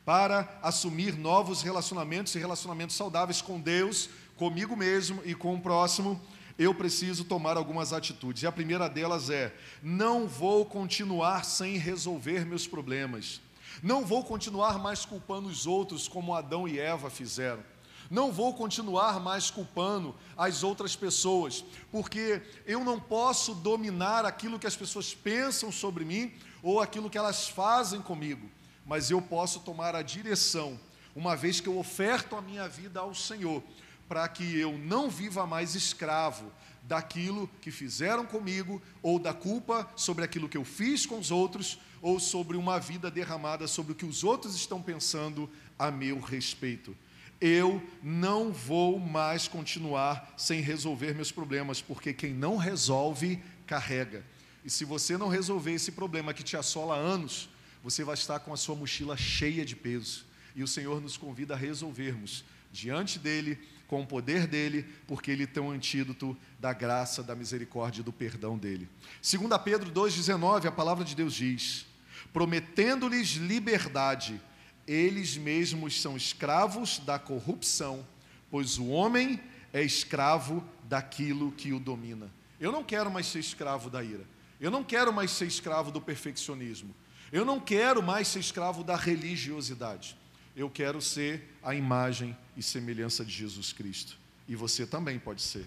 [0.06, 6.20] para assumir novos relacionamentos e relacionamentos saudáveis com Deus, comigo mesmo e com o próximo,
[6.58, 8.44] eu preciso tomar algumas atitudes.
[8.44, 13.42] E a primeira delas é: não vou continuar sem resolver meus problemas.
[13.82, 17.64] Não vou continuar mais culpando os outros como Adão e Eva fizeram.
[18.10, 24.68] Não vou continuar mais culpando as outras pessoas, porque eu não posso dominar aquilo que
[24.68, 26.32] as pessoas pensam sobre mim
[26.62, 28.48] ou aquilo que elas fazem comigo
[28.86, 30.80] mas eu posso tomar a direção,
[31.16, 33.64] uma vez que eu oferto a minha vida ao Senhor,
[34.08, 36.52] para que eu não viva mais escravo
[36.84, 41.80] daquilo que fizeram comigo, ou da culpa sobre aquilo que eu fiz com os outros,
[42.02, 46.96] ou sobre uma vida derramada sobre o que os outros estão pensando a meu respeito.
[47.40, 54.26] Eu não vou mais continuar sem resolver meus problemas, porque quem não resolve, carrega.
[54.66, 57.50] E se você não resolver esse problema que te assola há anos,
[57.84, 60.26] você vai estar com a sua mochila cheia de peso.
[60.56, 65.46] E o Senhor nos convida a resolvermos diante dele, com o poder dele, porque ele
[65.46, 68.88] tem um antídoto da graça, da misericórdia e do perdão dele.
[69.22, 71.86] 2 Pedro 2,19, a palavra de Deus diz:
[72.32, 74.42] prometendo-lhes liberdade,
[74.88, 78.06] eles mesmos são escravos da corrupção,
[78.50, 79.40] pois o homem
[79.72, 82.32] é escravo daquilo que o domina.
[82.60, 84.26] Eu não quero mais ser escravo da ira.
[84.60, 86.96] Eu não quero mais ser escravo do perfeccionismo.
[87.34, 90.16] Eu não quero mais ser escravo da religiosidade.
[90.56, 94.16] Eu quero ser a imagem e semelhança de Jesus Cristo.
[94.48, 95.66] E você também pode ser.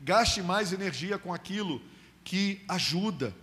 [0.00, 1.82] Gaste mais energia com aquilo
[2.22, 3.34] que ajuda.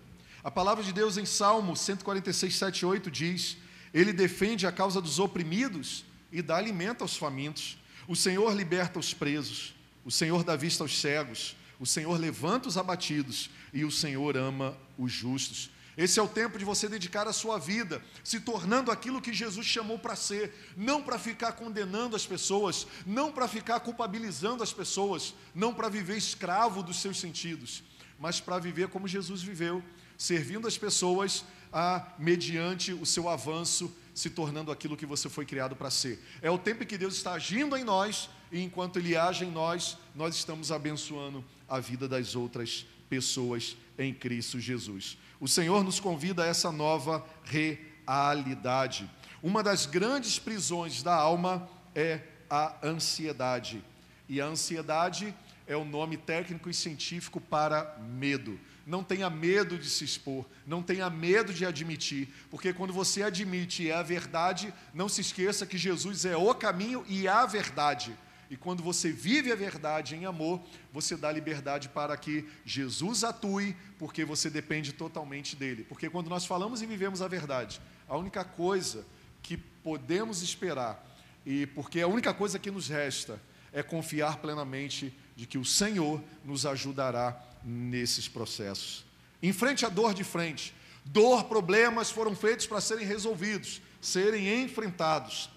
[0.42, 3.58] A palavra de Deus em Salmo 146, 7 8 diz:
[3.94, 7.78] Ele defende a causa dos oprimidos e dá alimento aos famintos.
[8.08, 9.76] O Senhor liberta os presos.
[10.06, 11.54] O Senhor dá vista aos cegos.
[11.82, 13.50] O Senhor levanta os abatidos.
[13.74, 15.70] E o Senhor ama os justos.
[16.00, 19.68] Esse é o tempo de você dedicar a sua vida, se tornando aquilo que Jesus
[19.68, 25.34] chamou para ser, não para ficar condenando as pessoas, não para ficar culpabilizando as pessoas,
[25.54, 27.84] não para viver escravo dos seus sentidos,
[28.18, 29.84] mas para viver como Jesus viveu,
[30.18, 31.44] servindo as pessoas
[31.74, 36.24] a mediante o seu avanço, se tornando aquilo que você foi criado para ser.
[36.42, 39.52] É o tempo em que Deus está agindo em nós e enquanto ele age em
[39.52, 45.18] nós, nós estamos abençoando a vida das outras pessoas em Cristo Jesus.
[45.40, 49.10] O Senhor nos convida a essa nova realidade.
[49.42, 53.82] Uma das grandes prisões da alma é a ansiedade.
[54.28, 55.34] E a ansiedade
[55.66, 58.60] é o nome técnico e científico para medo.
[58.86, 63.84] Não tenha medo de se expor, não tenha medo de admitir, porque quando você admite
[63.84, 68.18] e é a verdade, não se esqueça que Jesus é o caminho e a verdade.
[68.50, 70.60] E quando você vive a verdade em amor,
[70.92, 75.84] você dá liberdade para que Jesus atue, porque você depende totalmente dele.
[75.84, 79.06] Porque quando nós falamos e vivemos a verdade, a única coisa
[79.44, 81.06] que podemos esperar,
[81.46, 83.40] e porque a única coisa que nos resta,
[83.72, 89.06] é confiar plenamente de que o Senhor nos ajudará nesses processos.
[89.44, 90.74] Enfrente a dor de frente.
[91.06, 95.52] Dor, problemas foram feitos para serem resolvidos, serem enfrentados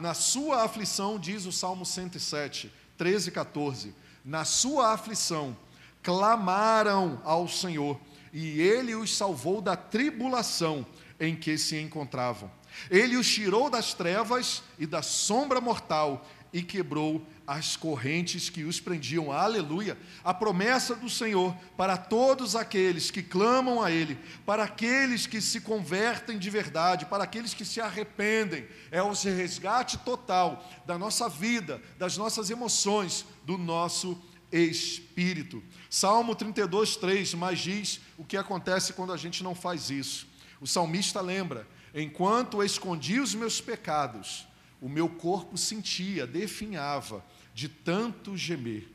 [0.00, 3.94] na sua aflição, diz o Salmo 107, 13 e 14:
[4.24, 5.56] na sua aflição
[6.02, 8.00] clamaram ao Senhor,
[8.32, 10.86] e ele os salvou da tribulação
[11.18, 12.50] em que se encontravam.
[12.90, 18.80] Ele os tirou das trevas e da sombra mortal e quebrou as correntes que os
[18.80, 19.32] prendiam.
[19.32, 19.96] Aleluia!
[20.22, 25.60] A promessa do Senhor para todos aqueles que clamam a Ele, para aqueles que se
[25.60, 31.80] convertem de verdade, para aqueles que se arrependem, é o resgate total da nossa vida,
[31.98, 34.20] das nossas emoções, do nosso
[34.52, 35.62] espírito.
[35.88, 40.28] Salmo 32, 3, mas diz o que acontece quando a gente não faz isso.
[40.60, 44.46] O salmista lembra: enquanto escondi os meus pecados,
[44.80, 47.24] o meu corpo sentia, definhava
[47.54, 48.88] de tanto gemer.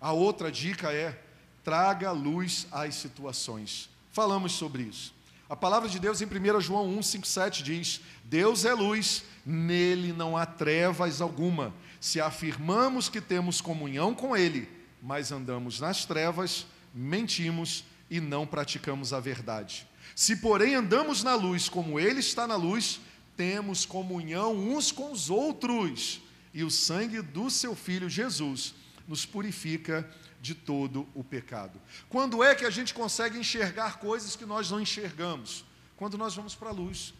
[0.00, 1.20] A outra dica é:
[1.64, 3.88] traga luz às situações.
[4.12, 5.14] Falamos sobre isso.
[5.48, 10.12] A palavra de Deus em 1 João 1, 5, 7 diz: Deus é luz, nele
[10.12, 11.74] não há trevas alguma.
[12.00, 14.68] Se afirmamos que temos comunhão com Ele,
[15.02, 19.86] mas andamos nas trevas, mentimos e não praticamos a verdade.
[20.14, 23.00] Se, porém, andamos na luz como Ele está na luz,
[23.36, 26.20] temos comunhão uns com os outros
[26.52, 28.74] e o sangue do seu filho Jesus
[29.06, 30.08] nos purifica
[30.40, 31.80] de todo o pecado.
[32.08, 35.64] Quando é que a gente consegue enxergar coisas que nós não enxergamos?
[35.96, 37.14] Quando nós vamos para a luz.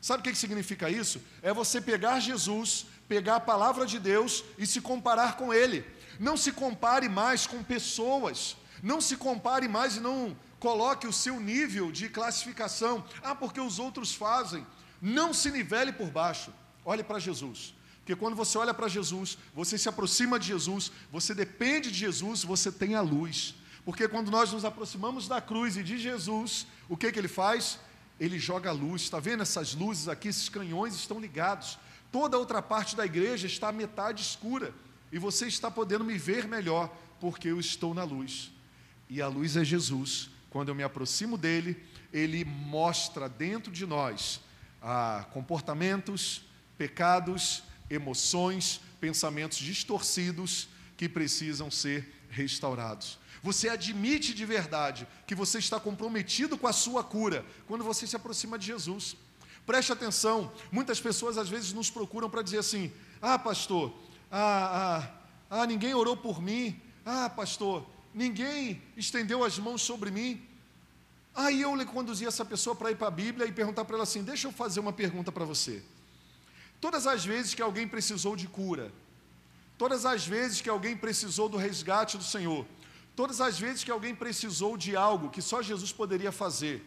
[0.00, 1.20] Sabe o que significa isso?
[1.42, 5.84] É você pegar Jesus, pegar a palavra de Deus e se comparar com Ele.
[6.20, 8.56] Não se compare mais com pessoas.
[8.82, 13.04] Não se compare mais e não coloque o seu nível de classificação.
[13.22, 14.64] Ah, porque os outros fazem.
[15.00, 16.52] Não se nivele por baixo.
[16.84, 17.74] Olhe para Jesus.
[17.98, 22.42] Porque quando você olha para Jesus, você se aproxima de Jesus, você depende de Jesus,
[22.42, 23.54] você tem a luz.
[23.84, 27.78] Porque quando nós nos aproximamos da cruz e de Jesus, o que, que ele faz?
[28.18, 29.02] Ele joga a luz.
[29.02, 30.28] Está vendo essas luzes aqui?
[30.28, 31.78] Esses canhões estão ligados.
[32.10, 34.72] Toda a outra parte da igreja está metade escura.
[35.12, 36.90] E você está podendo me ver melhor,
[37.20, 38.50] porque eu estou na luz.
[39.08, 40.30] E a luz é Jesus.
[40.48, 41.76] Quando eu me aproximo dele,
[42.10, 44.40] ele mostra dentro de nós
[44.82, 46.42] ah, comportamentos,
[46.76, 53.18] pecados, emoções, pensamentos distorcidos que precisam ser restaurados.
[53.42, 58.16] Você admite de verdade que você está comprometido com a sua cura quando você se
[58.16, 59.16] aproxima de Jesus.
[59.64, 63.94] Preste atenção, muitas pessoas às vezes nos procuram para dizer assim: ah, pastor,
[64.30, 70.47] ah, ah, ah, ninguém orou por mim, ah, pastor, ninguém estendeu as mãos sobre mim.
[71.34, 74.22] Aí eu conduzi essa pessoa para ir para a Bíblia e perguntar para ela assim:
[74.22, 75.82] deixa eu fazer uma pergunta para você.
[76.80, 78.92] Todas as vezes que alguém precisou de cura,
[79.76, 82.66] todas as vezes que alguém precisou do resgate do Senhor,
[83.16, 86.84] todas as vezes que alguém precisou de algo que só Jesus poderia fazer,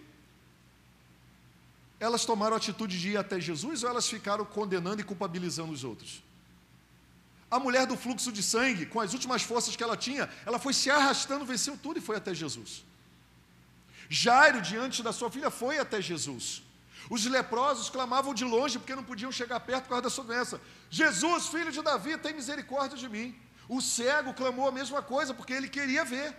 [1.99, 5.83] elas tomaram a atitude de ir até Jesus ou elas ficaram condenando e culpabilizando os
[5.83, 6.23] outros?
[7.49, 10.73] A mulher do fluxo de sangue, com as últimas forças que ela tinha, ela foi
[10.73, 12.83] se arrastando, venceu tudo e foi até Jesus.
[14.13, 16.61] Jairo, diante da sua filha, foi até Jesus.
[17.09, 20.59] Os leprosos clamavam de longe porque não podiam chegar perto por causa da sua doença.
[20.89, 23.33] Jesus, filho de Davi, tem misericórdia de mim.
[23.69, 26.35] O cego clamou a mesma coisa porque ele queria ver.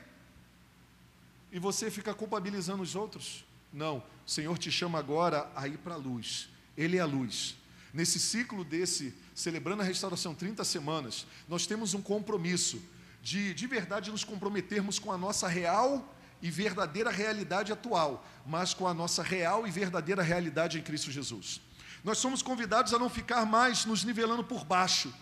[1.50, 3.42] E você fica culpabilizando os outros?
[3.72, 6.50] Não, o Senhor te chama agora a ir para a luz.
[6.76, 7.56] Ele é a luz.
[7.94, 12.82] Nesse ciclo desse, celebrando a restauração 30 semanas, nós temos um compromisso
[13.22, 18.86] de de verdade nos comprometermos com a nossa real e verdadeira realidade atual, mas com
[18.86, 21.60] a nossa real e verdadeira realidade em Cristo Jesus.
[22.02, 25.14] Nós somos convidados a não ficar mais nos nivelando por baixo,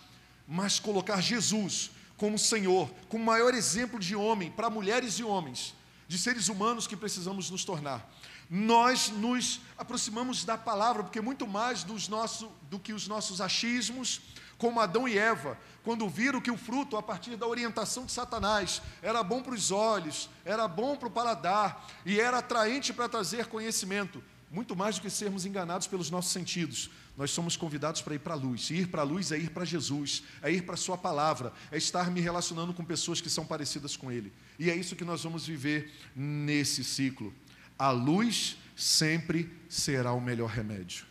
[0.47, 5.75] mas colocar Jesus como Senhor, como maior exemplo de homem para mulheres e homens,
[6.07, 8.11] de seres humanos que precisamos nos tornar.
[8.49, 14.21] Nós nos aproximamos da palavra, porque muito mais dos nosso, do que os nossos achismos,
[14.61, 18.79] como Adão e Eva, quando viram que o fruto, a partir da orientação de Satanás,
[19.01, 23.47] era bom para os olhos, era bom para o paladar e era atraente para trazer
[23.47, 26.91] conhecimento, muito mais do que sermos enganados pelos nossos sentidos.
[27.17, 28.69] Nós somos convidados para ir para a luz.
[28.69, 31.51] E ir para a luz é ir para Jesus, é ir para a Sua palavra,
[31.71, 34.31] é estar me relacionando com pessoas que são parecidas com Ele.
[34.59, 37.33] E é isso que nós vamos viver nesse ciclo.
[37.79, 41.07] A luz sempre será o melhor remédio.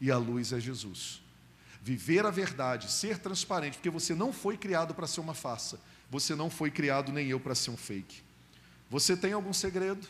[0.00, 1.25] E a luz é Jesus
[1.86, 5.78] viver a verdade, ser transparente, porque você não foi criado para ser uma farsa,
[6.10, 8.22] você não foi criado nem eu para ser um fake.
[8.90, 10.04] Você tem algum segredo?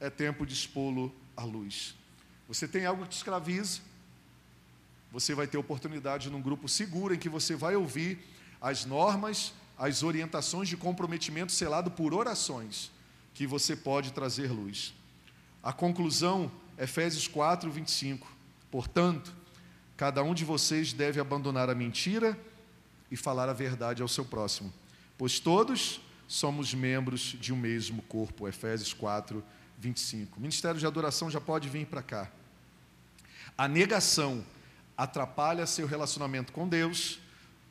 [0.00, 1.94] É tempo de expô-lo à luz.
[2.48, 3.78] Você tem algo que te escraviza?
[5.12, 8.18] Você vai ter oportunidade num grupo seguro em que você vai ouvir
[8.60, 12.90] as normas, as orientações de comprometimento selado por orações,
[13.34, 14.92] que você pode trazer luz.
[15.62, 18.26] A conclusão, Efésios 4, 25.
[18.68, 19.32] Portanto,
[19.96, 22.38] Cada um de vocês deve abandonar a mentira
[23.10, 24.72] e falar a verdade ao seu próximo,
[25.16, 28.48] pois todos somos membros de um mesmo corpo.
[28.48, 29.42] Efésios 4,
[29.78, 30.36] 25.
[30.36, 32.30] O ministério de adoração já pode vir para cá.
[33.56, 34.44] A negação
[34.96, 37.18] atrapalha seu relacionamento com Deus,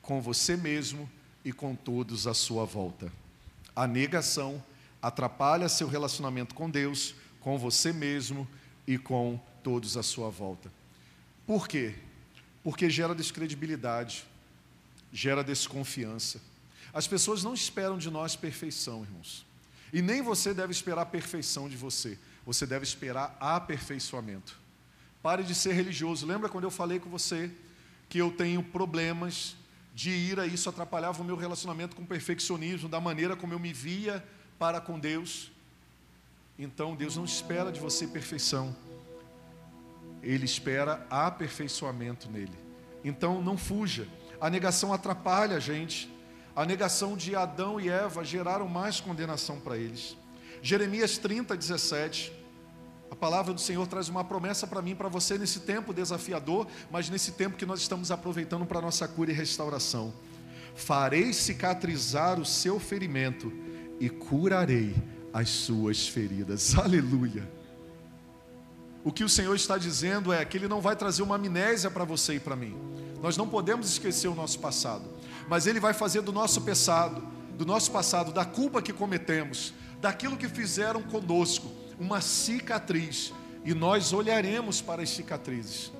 [0.01, 1.09] com você mesmo
[1.43, 3.11] e com todos à sua volta.
[3.76, 4.63] A negação
[5.01, 8.47] atrapalha seu relacionamento com Deus, com você mesmo
[8.88, 10.71] e com todos à sua volta.
[11.45, 11.93] Por quê?
[12.66, 14.26] Porque gera descredibilidade,
[15.13, 16.41] gera desconfiança.
[16.91, 19.45] As pessoas não esperam de nós perfeição, irmãos.
[19.93, 22.18] E nem você deve esperar a perfeição de você.
[22.43, 24.57] Você deve esperar aperfeiçoamento.
[25.22, 26.26] Pare de ser religioso.
[26.26, 27.51] Lembra quando eu falei com você
[28.09, 29.55] que eu tenho problemas
[29.93, 33.74] de ira, isso atrapalhava o meu relacionamento com o perfeccionismo, da maneira como eu me
[33.74, 34.26] via
[34.57, 35.51] para com Deus?
[36.57, 38.76] Então Deus não espera de você perfeição
[40.26, 42.57] ele espera aperfeiçoamento nele.
[43.03, 44.07] Então não fuja.
[44.41, 46.11] A negação atrapalha a gente.
[46.55, 50.17] A negação de Adão e Eva geraram mais condenação para eles.
[50.61, 52.34] Jeremias 30, 17.
[53.11, 57.09] A palavra do Senhor traz uma promessa para mim para você nesse tempo desafiador, mas
[57.09, 60.13] nesse tempo que nós estamos aproveitando para nossa cura e restauração.
[60.73, 63.53] Farei cicatrizar o seu ferimento
[63.99, 64.95] e curarei
[65.32, 66.76] as suas feridas.
[66.78, 67.47] Aleluia.
[69.05, 72.03] O que o Senhor está dizendo é que Ele não vai trazer uma amnésia para
[72.03, 72.75] você e para mim.
[73.21, 75.03] Nós não podemos esquecer o nosso passado,
[75.47, 77.21] mas Ele vai fazer do nosso passado,
[77.55, 83.31] do nosso passado, da culpa que cometemos, daquilo que fizeram conosco, uma cicatriz,
[83.63, 85.91] e nós olharemos para as cicatrizes,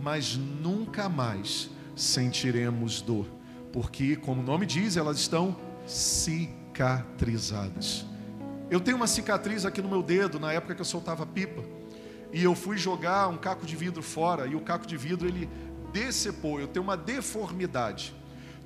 [0.00, 3.26] mas nunca mais sentiremos dor,
[3.72, 8.06] porque, como o nome diz, elas estão cicatrizadas.
[8.70, 11.81] Eu tenho uma cicatriz aqui no meu dedo na época que eu soltava pipa
[12.32, 15.48] e eu fui jogar um caco de vidro fora e o caco de vidro ele
[15.92, 18.14] decepou, eu tenho uma deformidade.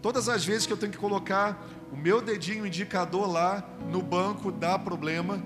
[0.01, 4.53] Todas as vezes que eu tenho que colocar o meu dedinho indicador lá no banco
[4.53, 5.43] dá problema,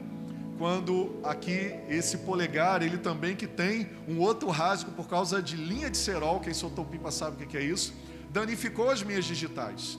[0.58, 5.88] quando aqui esse polegar, ele também que tem um outro rasgo por causa de linha
[5.88, 7.94] de cerol, quem soltou pipa sabe o que é isso,
[8.28, 9.98] danificou as minhas digitais.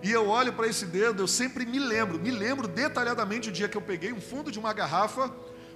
[0.00, 3.68] E eu olho para esse dedo, eu sempre me lembro, me lembro detalhadamente o dia
[3.68, 5.32] que eu peguei um fundo de uma garrafa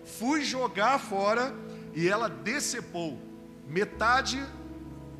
[0.06, 1.54] fui jogar fora
[1.94, 3.18] e ela decepou.
[3.68, 4.42] Metade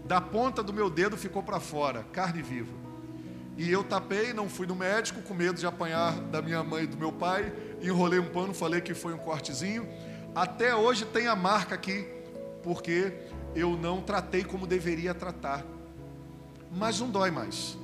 [0.06, 2.72] da ponta do meu dedo ficou para fora, carne viva.
[3.56, 6.86] E eu tapei, não fui no médico, com medo de apanhar da minha mãe e
[6.86, 7.52] do meu pai.
[7.82, 9.88] Enrolei um pano, falei que foi um cortezinho.
[10.34, 12.06] Até hoje tem a marca aqui,
[12.62, 13.12] porque
[13.54, 15.64] eu não tratei como deveria tratar.
[16.70, 17.78] Mas não dói mais,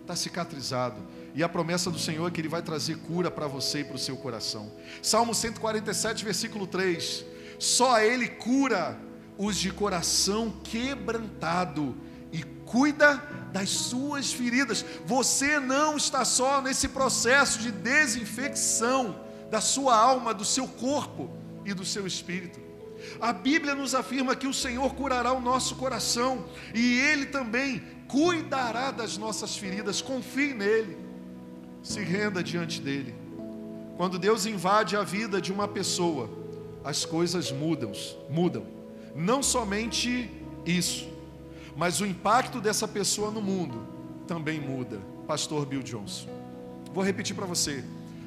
[0.00, 0.96] está cicatrizado.
[1.36, 3.96] E a promessa do Senhor é que Ele vai trazer cura para você e para
[3.96, 4.72] o seu coração.
[5.02, 7.26] Salmo 147, versículo 3.
[7.58, 8.98] Só Ele cura
[9.36, 11.94] os de coração quebrantado
[12.32, 13.16] e cuida
[13.52, 14.82] das suas feridas.
[15.04, 19.20] Você não está só nesse processo de desinfecção
[19.50, 21.30] da sua alma, do seu corpo
[21.66, 22.58] e do seu espírito.
[23.20, 28.90] A Bíblia nos afirma que o Senhor curará o nosso coração e Ele também cuidará
[28.90, 30.00] das nossas feridas.
[30.00, 31.04] Confie nele
[31.86, 33.14] se renda diante dele.
[33.96, 36.28] Quando Deus invade a vida de uma pessoa,
[36.82, 37.92] as coisas mudam,
[38.28, 38.66] mudam.
[39.14, 40.28] Não somente
[40.66, 41.08] isso,
[41.76, 43.86] mas o impacto dessa pessoa no mundo
[44.26, 44.98] também muda.
[45.28, 46.28] Pastor Bill Johnson.
[46.92, 47.84] Vou repetir para você.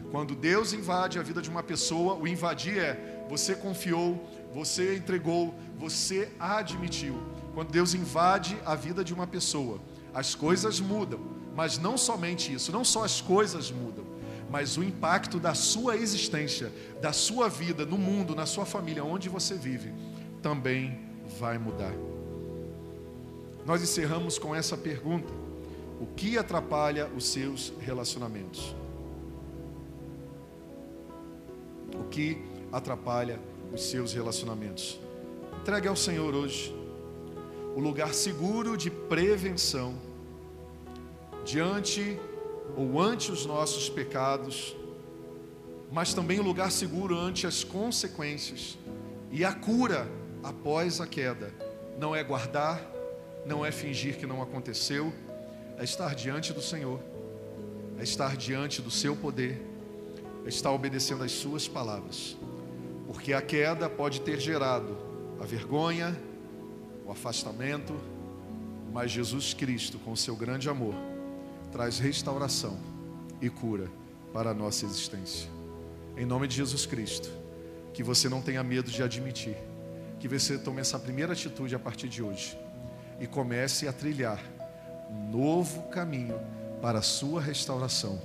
[0.10, 5.54] Quando Deus invade a vida de uma pessoa, o invadir é você confiou, você entregou,
[5.78, 7.22] você admitiu.
[7.54, 9.80] Quando Deus invade a vida de uma pessoa,
[10.14, 11.20] as coisas mudam,
[11.60, 14.06] mas não somente isso, não só as coisas mudam,
[14.50, 16.72] mas o impacto da sua existência,
[17.02, 19.94] da sua vida no mundo, na sua família, onde você vive,
[20.42, 20.98] também
[21.38, 21.94] vai mudar.
[23.66, 25.34] Nós encerramos com essa pergunta:
[26.00, 28.74] o que atrapalha os seus relacionamentos?
[31.94, 32.42] O que
[32.72, 33.38] atrapalha
[33.74, 34.98] os seus relacionamentos?
[35.60, 36.74] Entregue ao Senhor hoje
[37.76, 40.08] o lugar seguro de prevenção
[41.50, 42.20] diante
[42.78, 44.76] ou ante os nossos pecados,
[45.92, 48.78] mas também o lugar seguro ante as consequências
[49.32, 50.08] e a cura
[50.44, 51.52] após a queda.
[51.98, 52.80] Não é guardar,
[53.48, 55.12] não é fingir que não aconteceu,
[55.80, 57.00] é estar diante do Senhor,
[57.98, 59.60] é estar diante do seu poder,
[60.46, 62.38] é estar obedecendo às suas palavras,
[63.08, 64.96] porque a queda pode ter gerado
[65.42, 66.16] a vergonha,
[67.08, 67.96] o afastamento,
[68.94, 70.94] mas Jesus Cristo, com seu grande amor,
[71.72, 72.78] traz restauração
[73.42, 73.88] e cura
[74.34, 75.50] para a nossa existência.
[76.18, 77.30] Em nome de Jesus Cristo,
[77.94, 79.58] que você não tenha medo de admitir,
[80.20, 82.58] que você tome essa primeira atitude a partir de hoje
[83.20, 84.42] e comece a trilhar
[85.10, 86.40] um novo caminho
[86.82, 88.22] para a sua restauração,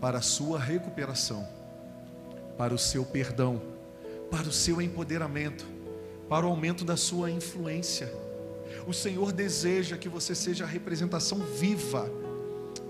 [0.00, 1.46] para a sua recuperação,
[2.56, 3.60] para o seu perdão,
[4.30, 5.76] para o seu empoderamento
[6.28, 8.12] para o aumento da sua influência.
[8.86, 12.10] O Senhor deseja que você seja a representação viva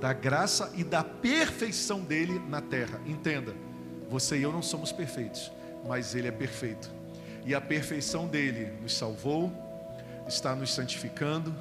[0.01, 3.01] da graça e da perfeição dele na terra.
[3.06, 3.55] Entenda,
[4.09, 5.51] você e eu não somos perfeitos,
[5.86, 6.90] mas ele é perfeito.
[7.44, 9.52] E a perfeição dele nos salvou,
[10.27, 11.55] está nos santificando,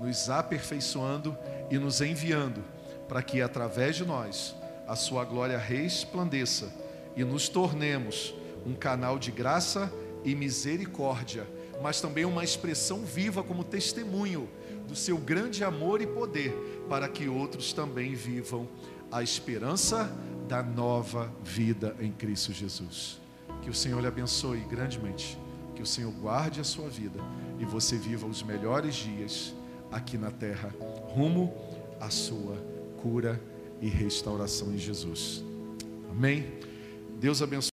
[0.00, 1.36] nos aperfeiçoando
[1.70, 2.62] e nos enviando
[3.10, 4.54] para que através de nós
[4.86, 6.72] a sua glória resplandeça
[7.16, 8.32] e nos tornemos
[8.64, 9.92] um canal de graça
[10.24, 11.44] e misericórdia,
[11.82, 14.48] mas também uma expressão viva como testemunho
[14.90, 16.52] do seu grande amor e poder,
[16.88, 18.68] para que outros também vivam
[19.10, 20.12] a esperança
[20.48, 23.20] da nova vida em Cristo Jesus.
[23.62, 25.38] Que o Senhor lhe abençoe grandemente,
[25.76, 27.20] que o Senhor guarde a sua vida
[27.60, 29.54] e você viva os melhores dias
[29.92, 30.74] aqui na terra,
[31.14, 31.54] rumo
[32.00, 32.56] à sua
[33.00, 33.40] cura
[33.80, 35.44] e restauração em Jesus.
[36.10, 36.52] Amém.
[37.20, 37.68] Deus abençoe.